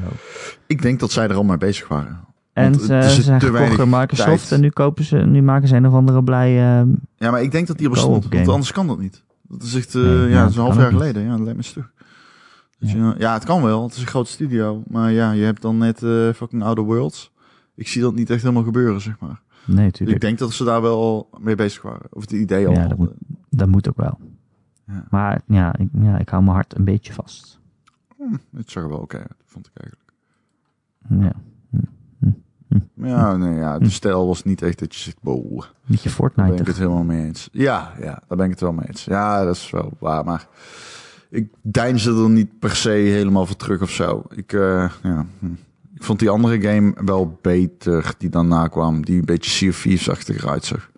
[0.68, 2.20] ik denk dat zij er al mee bezig waren.
[2.58, 4.52] En ze, ze zijn gekocht door Microsoft tijd.
[4.52, 6.78] en nu, kopen ze, nu maken ze een of andere blij...
[6.80, 9.24] ehm, Ja, maar ik denk dat die bestond, want anders kan dat niet.
[9.42, 11.24] Dat is echt, eh, Nee, ja, ja, dat is een half jaar geleden.
[11.24, 11.84] Ja, dat lijkt me.
[12.80, 13.16] Dus ja.
[13.18, 13.84] ja, het kan wel.
[13.84, 14.84] Het is een grote studio.
[14.88, 17.32] Maar ja, je hebt dan net eh, fucking Outer Worlds.
[17.76, 19.42] Ik zie dat niet echt helemaal gebeuren, zeg maar.
[19.66, 20.22] nee, Ik tuurlijk.
[20.22, 22.08] denk dat ze daar wel mee bezig waren.
[22.10, 23.14] Of het idee al Ja, dat moet-
[23.50, 24.18] Dat moet ook wel.
[24.88, 25.06] Ja.
[25.10, 27.60] Maar ja ik, ja, ik hou mijn hart een beetje vast.
[28.18, 28.24] Hm,
[28.58, 30.12] het zag er wel oké uit, vond ik eigenlijk.
[31.24, 31.42] Ja.
[32.94, 36.12] Ja, nee, ja, de stijl was niet echt dat je zegt, Niet je daar ben
[36.12, 36.62] Fortnite.
[36.62, 37.50] ik het helemaal mee eens.
[37.52, 39.04] Ja, ja, daar ben ik het wel mee eens.
[39.04, 40.48] Ja, dat is wel waar, maar
[41.30, 44.24] ik deinsde er niet per se helemaal voor terug of zo.
[44.36, 45.52] Ik, eh, ja, hm.
[45.96, 49.82] ik vond die andere game wel beter die daarna kwam, die een beetje Sea of
[49.82, 50.90] Thieves-achtig uitzag.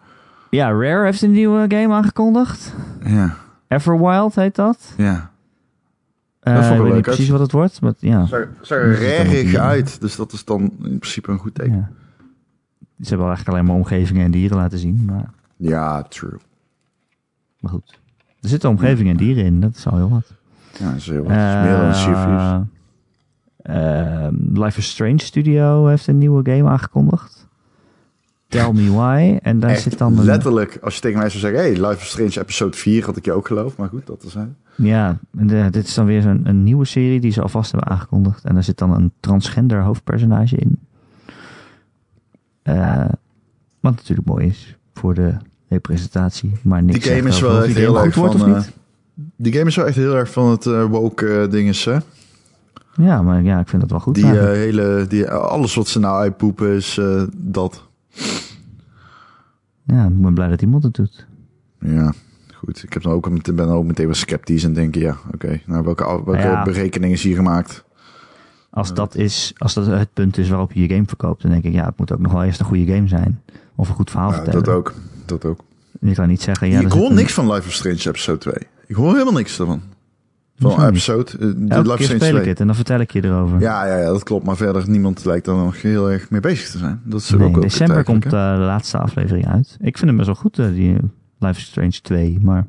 [0.49, 2.73] Ja, Rare heeft een nieuwe game aangekondigd.
[3.03, 3.35] Ja,
[3.67, 4.93] Everwild heet dat.
[4.97, 5.31] ja.
[6.57, 8.27] Eh, vond ik ik weet leuk niet precies wat het wordt, maar ja.
[8.61, 11.75] Rarig uit, dus dat is dan in principe een goed teken.
[11.75, 11.89] ja.
[13.01, 16.37] Ze hebben wel eigenlijk alleen maar omgevingen en dieren laten zien, maar, Ja, true.
[17.59, 17.99] maar goed.
[18.41, 20.33] Er zitten omgevingen en dieren in, dat is al heel wat.
[20.79, 21.27] Ja, dat is heel wat.
[21.29, 22.67] Dat is meer dan Sea.
[23.61, 27.38] Eh, eh, Life is Strange Studio heeft een nieuwe game aangekondigd.
[28.49, 29.37] Tell Me Why.
[29.41, 30.25] En daar Echt zit dan een...
[30.25, 33.25] letterlijk, als je tegen mij zou zeggen, hey, Life is Strange episode 4, had ik
[33.25, 33.77] je ook geloofd.
[33.77, 34.55] Maar goed, dat is zijn.
[34.75, 37.89] Ja, en de- dit is dan weer zo'n een nieuwe serie die ze alvast hebben
[37.89, 38.43] aangekondigd.
[38.45, 40.79] En daar zit dan een transgender hoofdpersonage in.
[42.61, 43.05] Eh,
[43.79, 45.33] wat natuurlijk mooi is voor de
[45.67, 46.51] representatie.
[46.61, 48.51] Maar niks Die game is wel echt heel erg van...
[48.55, 48.71] niet.
[49.35, 51.97] die game is wel echt heel erg van het eh, woke dinges, hè?
[52.95, 54.15] Ja, maar ja, ik vind dat wel goed.
[54.15, 56.99] Die hele, die, alles wat ze nou uitpoepen is
[57.37, 57.87] dat.
[59.83, 61.27] Ja, ik ben blij dat iemand het doet.
[61.79, 62.13] Ja,
[62.55, 62.83] goed.
[62.83, 65.61] Ik heb dan ook, ben ook meteen wel sceptisch en denk, ja, oké.
[65.65, 66.63] nou, welke, welke Ja.
[66.63, 67.83] berekeningen is hier gemaakt?
[68.71, 71.63] Als dat, is, als dat het punt is waarop je je game verkoopt, dan denk
[71.63, 73.41] ik, ja, het moet ook nog wel eerst een goede game zijn.
[73.75, 74.63] Of een goed verhaal Ja, vertellen.
[74.63, 74.93] dat ook.
[75.25, 75.59] Dat ook.
[76.01, 78.53] Je kan niet zeggen, ja, ik hoor een- niks van Life is Strange episode 2.
[78.87, 79.81] Ik hoor helemaal niks daarvan.
[80.59, 80.89] Van niet?
[80.89, 82.47] episode, de Elke keer speel ik 2.
[82.47, 83.59] het en dan vertel ik je erover.
[83.59, 84.45] Ja, ja, ja, dat klopt.
[84.45, 87.01] Maar verder, niemand lijkt daar nog heel erg mee bezig te zijn.
[87.03, 89.77] Dat is Nee, ook in december komt eh, de laatste aflevering uit.
[89.81, 90.95] Ik vind hem best wel goed, eh, die
[91.39, 92.37] Life is Strange 2.
[92.41, 92.67] Maar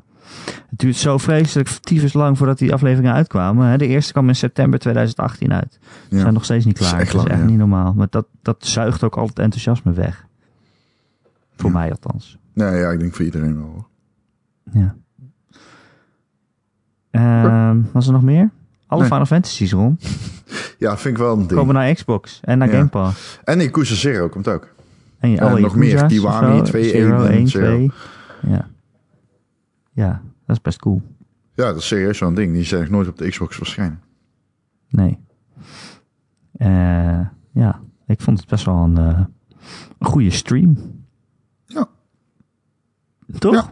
[0.69, 3.67] het duurt zo vreselijk tyfus lang voordat die afleveringen uitkwamen.
[3.67, 3.77] hè.
[3.77, 5.77] De eerste kwam in september 2018 uit.
[6.09, 6.21] Ze Ja.
[6.21, 7.01] zijn nog steeds niet Dat is klaar.
[7.01, 7.45] echt Dat is echt ja.
[7.45, 7.93] niet normaal.
[7.93, 10.25] Maar dat, dat zuigt ook altijd enthousiasme weg.
[11.55, 12.37] Voor mij althans.
[12.53, 13.65] Nee, ja, ik denk voor iedereen wel.
[13.73, 13.87] hoor.
[14.81, 14.95] Ja.
[17.11, 18.49] Ehm, was er nog meer?
[18.87, 19.09] Alle Nee.
[19.09, 19.99] Final Fantasies, Ron.
[20.77, 21.51] Ja, vind ik wel een ding.
[21.59, 22.73] Komen naar Xbox en naar Ja.
[22.77, 23.39] Game Pass.
[23.43, 24.73] En Yakuza Zero komt ook.
[25.19, 26.05] En je, alle nog meer.
[26.05, 26.71] Kiwami, of zo.
[26.71, 27.65] 2, Zero, 1 en 1, Zero.
[27.65, 27.91] 2.
[28.41, 28.67] Ja.
[29.93, 31.01] Ja, dat is best cool.
[31.53, 32.53] Ja, dat is serieus zo'n ding.
[32.53, 34.01] Die zijn nog nooit op de Xbox verschijnen.
[34.89, 35.17] Nee.
[36.57, 37.19] Eh,
[37.51, 39.19] ja, ik vond het best wel een, eh,
[39.99, 40.77] een goede stream.
[41.65, 41.87] Ja.
[43.39, 43.53] Toch?
[43.53, 43.71] Ja.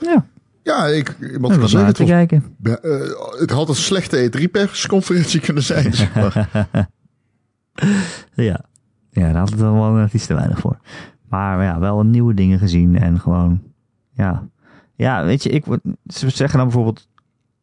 [0.00, 0.26] Ja,
[0.68, 2.56] Ja, ik, wat wat al naar zeggen, het, was, kijken.
[2.62, 5.92] eh, het had een slechte E3-persconferentie kunnen zijn.
[5.94, 6.48] zeg maar.
[8.34, 8.60] Ja.
[9.10, 10.78] ja, daar had het dan wel net iets te weinig voor.
[11.28, 13.62] Maar ja, wel nieuwe dingen gezien en gewoon,
[14.12, 14.48] ja.
[14.94, 17.08] Ja, weet je, ik, word- ze zeggen dan bijvoorbeeld,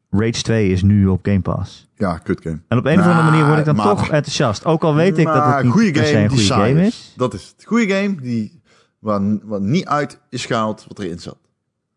[0.10, 1.90] Rage 2 is nu op Game Pass.
[1.96, 2.60] ja, kut game.
[2.68, 4.66] En op een of andere Nou, manier word ik dan maar- toch enthousiast.
[4.66, 6.88] Ook al weet ik dat het niet goede se een goede game is.
[6.88, 7.14] is.
[7.16, 7.66] Dat is het.
[7.66, 8.62] Goede game die,
[9.00, 11.38] waar, waar niet uit is gehaald wat erin zat.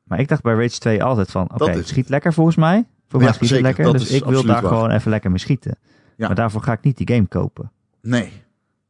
[0.09, 2.87] Maar ik dacht bij Rage 2 altijd van, oké, is het schiet lekker volgens mij.
[3.09, 4.71] Voor Ja, mij schiet zeker, lekker, dat dus ik wil daar waar.
[4.73, 5.79] gewoon even lekker mee schieten.
[6.17, 6.27] Ja.
[6.27, 7.71] Maar daarvoor ga ik niet die game kopen.
[8.03, 8.33] Nee.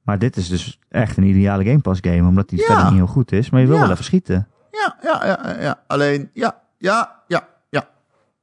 [0.02, 2.64] Maar dit is dus echt een ideale Game Pass game, omdat die Ja.
[2.64, 3.50] verder niet heel goed is.
[3.50, 4.48] Maar je wil wel even schieten.
[4.70, 5.82] Ja, ja, ja, ja.
[5.86, 7.88] Alleen, ja, ja, ja, ja.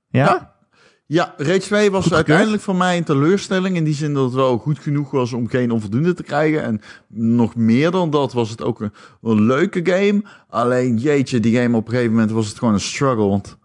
[0.09, 0.54] Ja?
[1.07, 1.33] Ja.
[1.37, 3.75] Rage 2 was uiteindelijk voor mij een teleurstelling.
[3.75, 6.63] In die zin dat het wel goed genoeg was om geen onvoldoende te krijgen.
[6.63, 8.91] En nog meer dan dat was het ook een,
[9.21, 10.23] een leuke game.
[10.49, 13.27] Alleen, jeetje, die game op een gegeven moment was het gewoon een struggle.
[13.27, 13.57] Want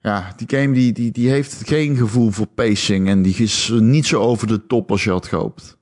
[0.00, 3.08] ja, die game die, die, die heeft geen gevoel voor pacing.
[3.08, 5.76] En die is niet zo over de top als je had gehoopt.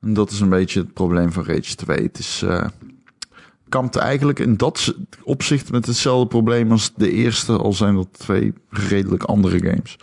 [0.00, 2.02] En dat is een beetje het probleem van Rage 2.
[2.02, 2.42] Het is...
[2.42, 2.66] eh
[3.70, 8.52] kampt eigenlijk in dat opzicht met hetzelfde probleem als de eerste, al zijn dat twee
[8.68, 9.98] redelijk andere games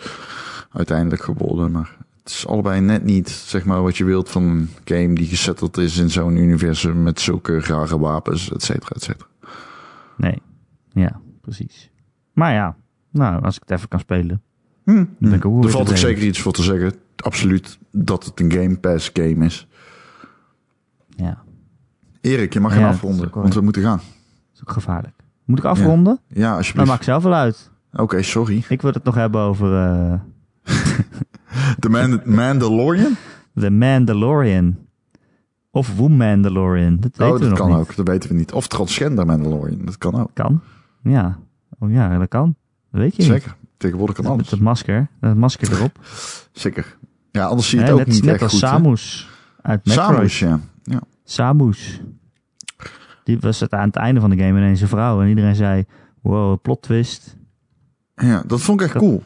[0.71, 1.71] uiteindelijk geworden.
[1.71, 5.27] Maar het is allebei net niet zeg maar wat je wilt van een game die
[5.27, 9.27] gezetteld is in zo'n universum met zulke rare wapens, et cetera, et cetera.
[10.17, 10.41] Nee.
[10.91, 11.91] Ja, precies.
[12.33, 12.75] Maar ja,
[13.11, 14.41] nou, als ik het even kan spelen.
[14.83, 15.05] Hm.
[15.19, 16.93] Dan ik Er weer valt ook zeker iets voor te zeggen.
[17.15, 19.67] Absoluut dat het een Game Pass game is.
[21.09, 21.43] Ja,
[22.27, 23.97] Erik, je mag Ja, gaan afronden, want we moeten gaan.
[23.97, 24.05] dat
[24.53, 25.15] is ook gevaarlijk.
[25.45, 26.19] Moet ik afronden?
[26.27, 26.89] Ja, Dat alsjeblieft.
[26.89, 27.71] maakt zelf wel uit.
[27.93, 28.63] Oké, sorry.
[28.69, 30.13] Ik wil het nog hebben over eh
[31.79, 33.15] The Man Mandalorian?
[33.55, 34.77] The Mandalorian.
[35.71, 36.97] Of Woman Mandalorian.
[36.99, 37.77] Dat weten Oh, we dat nog kan niet.
[37.77, 37.95] ook.
[37.95, 38.51] Dat weten we niet.
[38.53, 39.85] Of transgender Mandalorian.
[39.85, 40.29] Dat kan ook.
[40.33, 40.61] Kan.
[41.03, 41.37] Ja.
[41.79, 42.55] Oh ja, dat kan.
[42.91, 43.31] Dat weet je niet.
[43.31, 43.55] Zeker.
[43.77, 44.51] Tegenwoordig kan Met alles.
[44.51, 45.07] het masker.
[45.19, 45.99] Het masker erop.
[46.51, 46.97] Zeker.
[47.31, 48.61] Ja, anders zie je het ook net niet net echt als goed.
[48.61, 48.67] hè?
[48.67, 49.29] Samus
[49.61, 50.07] uit Metroid.
[50.09, 50.59] Samus, ja.
[50.83, 50.99] ja.
[51.23, 52.01] Samus.
[53.27, 55.21] Die was het aan het einde van de game ineens een vrouw.
[55.21, 55.85] En iedereen zei,
[56.21, 57.35] wow, plot twist.
[58.15, 59.23] Ja, dat vond ik echt Dat- cool.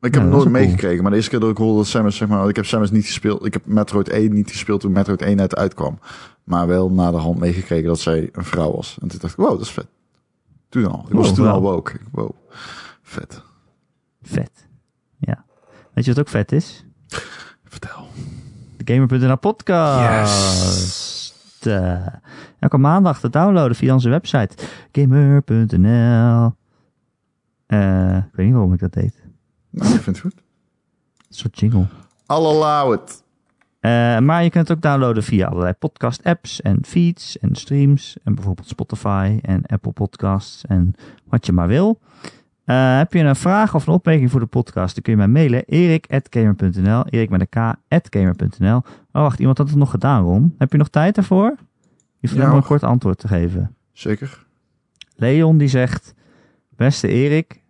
[0.00, 2.28] Ik heb Ja, nooit meegekregen, maar de eerste keer dat ik hoorde dat Samus, zeg
[2.28, 3.46] maar, ik heb Samus niet gespeeld.
[3.46, 5.98] Ik heb Metroid 1 niet gespeeld toen Metroid 1 net uitkwam.
[6.44, 8.96] Maar wel na de hand meegekregen dat zij een vrouw was.
[9.02, 9.86] En toen dacht ik, wow, dat is vet.
[10.68, 11.04] Toen al.
[11.08, 11.54] Ik was Wow, toen wel.
[11.54, 11.92] al woke.
[11.92, 12.30] Ik- Wow,
[13.02, 13.42] vet.
[14.22, 14.66] Vet.
[15.18, 15.44] Ja.
[15.94, 16.84] Weet je wat ook vet is?
[17.64, 18.06] Vertel.
[18.76, 21.03] De Gamer.nl podcast.
[21.66, 22.06] Eh,
[22.58, 24.56] elke maandag te downloaden via onze website.
[24.92, 26.52] Gamer.nl
[27.66, 29.22] Eh, Ik weet niet waarom ik dat deed.
[29.70, 30.42] Nou, ik vind het goed.
[31.28, 31.86] Een soort jingle.
[32.26, 33.22] I'll allow it.
[33.80, 38.16] Eh, maar je kunt het ook downloaden via allerlei podcast-apps en feeds en streams.
[38.24, 40.94] En bijvoorbeeld Spotify en Apple Podcasts en
[41.24, 42.00] wat je maar wil.
[42.64, 45.64] Heb je een vraag of een opmerking voor de podcast, dan kun je mij mailen.
[45.64, 47.76] erik.gamer.nl Erik met een
[48.08, 48.82] k.gamer.nl
[49.14, 50.54] Oh, wacht, iemand had het nog gedaan, Ron.
[50.58, 51.54] Heb je nog tijd daarvoor?
[52.18, 53.74] Je vraagt Ja, om een kort antwoord te geven.
[53.92, 54.46] Zeker.
[55.16, 56.14] Leon die zegt:
[56.76, 57.62] Beste Erik,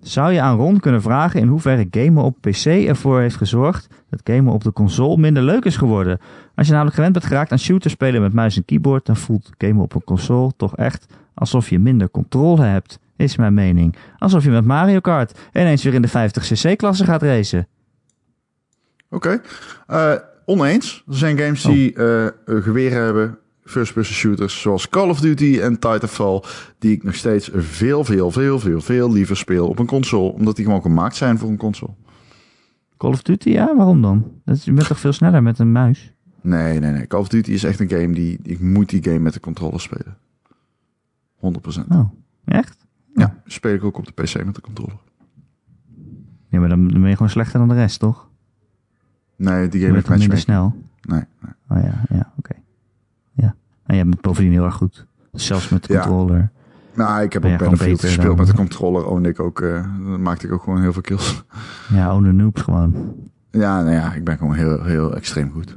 [0.00, 4.20] zou je aan Ron kunnen vragen in hoeverre gamen op PC ervoor heeft gezorgd dat
[4.24, 6.18] gamen op de console minder leuk is geworden?
[6.54, 9.50] Als je namelijk gewend bent geraakt aan shooters spelen met muis en keyboard, dan voelt
[9.58, 13.96] gamen op een console toch echt alsof je minder controle hebt, is mijn mening.
[14.18, 17.68] Alsof je met Mario Kart ineens weer in de 50cc-klasse gaat racen.
[19.10, 19.40] Oké.
[19.86, 20.14] Eh,
[20.44, 21.04] oneens.
[21.08, 23.38] Er zijn games die eh, eh, geweren hebben.
[23.64, 26.42] First-person shooters zoals Call of Duty en Titanfall.
[26.78, 30.32] Die ik nog steeds veel, veel, veel, veel, veel liever speel op een console.
[30.32, 31.92] Omdat die gewoon gemaakt zijn voor een console.
[32.96, 34.32] Call of Duty, ja, waarom dan?
[34.44, 36.12] Dat is, je bent toch veel sneller met een muis?
[36.40, 37.06] Nee, nee, nee.
[37.06, 38.38] Call of Duty is echt een game die...
[38.42, 40.16] Ik moet die game met de controller spelen.
[41.36, 41.38] 100%.
[41.88, 42.10] Oh,
[42.44, 42.86] echt?
[43.14, 44.96] Ja, speel ik ook op de PC met de controller.
[46.48, 48.28] Ja, maar dan ben je gewoon slechter dan de rest, toch?
[49.36, 50.74] Nee, die game heeft minder snel?
[51.02, 51.52] Nee, nee.
[51.78, 52.54] Oh ja, ja, oké.
[53.32, 53.54] Ja.
[53.86, 55.06] En jij bent bovendien heel erg goed.
[55.32, 56.00] Zelfs met de Ja.
[56.00, 56.50] controller.
[56.94, 59.06] Nou, ik heb ook Battlefield gespeeld dan- met de controller.
[59.06, 61.44] Ownde ik ook, dan maakte ik ook gewoon heel veel kills.
[61.92, 63.14] Ja, own the noobs gewoon.
[63.50, 65.76] Ja, nou ja, ik ben gewoon heel, heel extreem goed.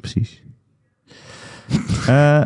[0.00, 0.42] Precies.
[2.06, 2.44] Eh,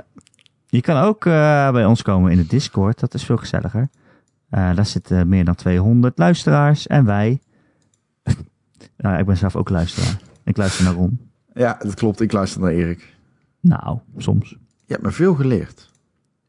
[0.67, 3.01] je kan ook eh, bij ons komen in de Discord.
[3.01, 3.89] Dat is veel gezelliger.
[4.51, 6.87] Daar zitten meer dan 200 luisteraars.
[6.87, 7.41] En wij.
[8.97, 10.21] Nou, ik ben zelf ook luisteraar.
[10.45, 11.21] Ik luister naar Ron.
[11.55, 12.21] Ja, dat klopt.
[12.21, 13.15] Ik luister naar Erik.
[13.61, 14.51] Nou, soms.
[14.87, 15.91] Je hebt me veel geleerd.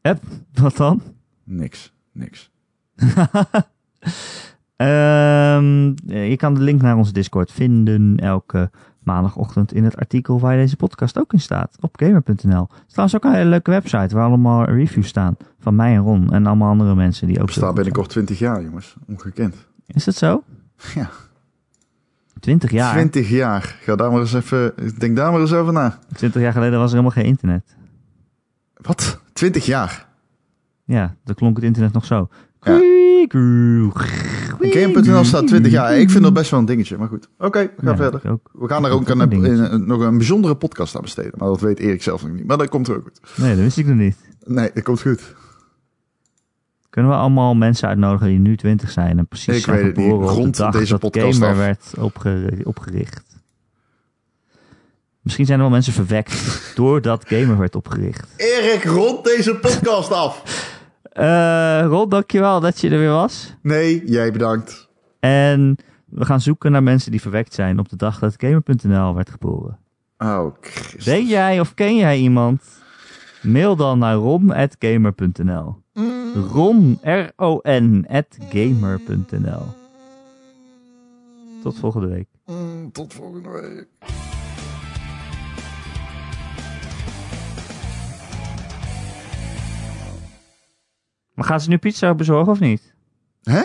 [0.00, 0.22] Hup,
[0.52, 1.02] wat dan?
[1.44, 2.50] Niks, niks.
[4.76, 8.70] Ehm, eh, je kan de link naar onze Discord vinden elke
[9.02, 11.76] maandagochtend in het artikel waar deze podcast ook in staat.
[11.80, 12.68] Op gamer.nl.
[12.70, 15.36] Het is trouwens ook een hele leuke website waar allemaal reviews staan.
[15.58, 17.50] Van mij en Ron en allemaal andere mensen die ook...
[17.50, 18.96] Heel goed binnenkort 20 jaar, jongens.
[19.06, 19.66] Ongekend.
[19.86, 20.42] Is dat zo?
[20.94, 21.10] Ja.
[22.46, 22.92] 20 jaar?
[22.92, 23.76] 20 jaar.
[23.82, 24.72] Ga daar maar eens even...
[24.98, 25.98] Denk daar maar eens over na.
[26.14, 27.76] 20 jaar geleden was er helemaal geen internet.
[28.74, 29.20] Wat?
[29.32, 30.06] 20 jaar?
[30.84, 32.28] Ja, dan klonk het internet nog zo.
[32.60, 32.78] Ja.
[34.60, 35.98] Game.nl staat 20 jaar.
[35.98, 37.28] Ik vind dat best wel een dingetje, maar goed.
[37.38, 38.38] Oké, we gaan Ja, verder.
[38.52, 41.32] We gaan er ook een, een- nog een bijzondere podcast aan besteden.
[41.36, 42.46] Maar dat weet Erik zelf nog niet.
[42.46, 43.20] Maar dat komt er ook goed.
[43.36, 44.16] Nee, dat wist ik nog niet.
[44.44, 45.34] Nee, dat komt goed.
[46.96, 49.96] Kunnen we allemaal mensen uitnodigen die nu 20 zijn en precies Ik zijn weet het
[49.96, 50.06] niet.
[50.06, 51.56] geboren op Rond de dag deze dat podcast Gamer af.
[51.56, 53.24] werd opge- opgericht?
[55.20, 58.34] Misschien zijn er wel mensen verwekt doordat Gamer werd opgericht.
[58.36, 60.42] Erik, rond deze podcast af.
[61.12, 63.54] Eh Rod, dankjewel dat je er weer was.
[63.62, 64.88] Nee, jij bedankt.
[65.20, 69.30] En we gaan zoeken naar mensen die verwekt zijn op de dag dat Gamer.nl werd
[69.30, 69.78] geboren.
[70.18, 71.04] Oh, Christus.
[71.04, 72.62] Weet jij of ken jij iemand?
[73.42, 75.84] Mail dan naar rom.gamer.nl.
[76.00, 79.66] Ron, R-O-N, at gamer.nl.
[81.62, 82.28] Tot volgende week.
[82.46, 83.88] Mm, Tot volgende week.
[91.34, 92.94] Maar gaan ze nu pizza bezorgen of niet?
[93.42, 93.62] Hè?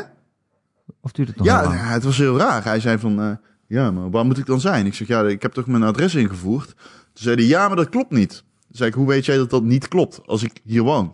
[1.02, 1.80] Of duurt het nog Ja, lang?
[1.80, 2.64] het was heel raar.
[2.64, 3.32] Hij zei van, eh,
[3.68, 4.86] ja, maar waar moet ik dan zijn?
[4.86, 6.68] Ik zeg, ja, ik heb toch mijn adres ingevoerd?
[6.76, 8.30] Toen zei hij, ja, maar dat klopt niet.
[8.30, 8.46] Toen
[8.78, 11.14] zei ik, hoe weet jij dat dat niet klopt als ik hier woon?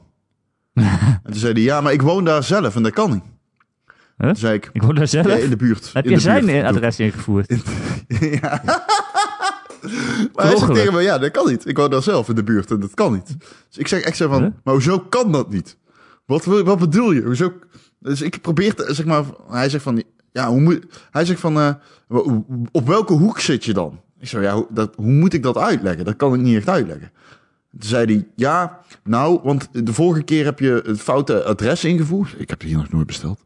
[1.24, 3.24] en toen zei hij, ja, maar ik woon daar zelf en dat kan niet.
[4.18, 4.28] Huh?
[4.28, 5.28] Toen zei ik, Ik woon daar zelf.
[5.28, 5.94] ja, in de buurt.
[5.94, 6.66] Heb in je zijn buurt.
[6.66, 7.50] adres ingevoerd?
[8.42, 8.62] ja.
[10.34, 11.68] maar hij zegt tegen me, ja, dat kan niet.
[11.68, 13.36] Ik woon daar zelf in de buurt en dat kan niet.
[13.68, 14.52] Dus ik zeg echt zo van, Huh?
[14.64, 15.78] maar hoezo kan dat niet?
[16.26, 17.22] Wat, wat bedoel je?
[17.22, 17.54] Hoezo?
[18.00, 21.60] Dus ik probeer, te, zeg maar, hij zegt van, ja, hoe moet, hij zegt van,
[21.60, 21.74] eh,
[22.72, 24.00] op welke hoek zit je dan?
[24.20, 26.06] Ik zeg, ja, hoe, dat, hoe moet ik dat uitleggen?
[26.06, 27.12] Dat kan ik niet echt uitleggen.
[27.80, 32.36] Toen zei hij, ja, nou, want de vorige keer heb je het foute adres ingevoerd.
[32.38, 33.46] Ik heb hier nog nooit besteld.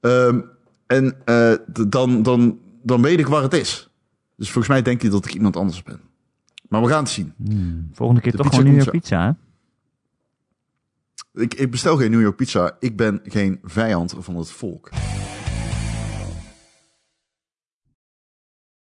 [0.00, 0.40] Ehm,
[0.86, 1.52] en eh,
[1.88, 3.90] dan, dan, dan weet ik waar het is.
[4.36, 6.00] Dus volgens mij denkt hij dat ik iemand anders ben.
[6.68, 7.32] Maar we gaan het zien.
[7.36, 9.32] Hmm, Volgende keer De toch gewoon New York pizza, hè?
[11.42, 12.76] Ik, ik bestel geen New York pizza.
[12.78, 14.90] Ik ben geen vijand van het volk.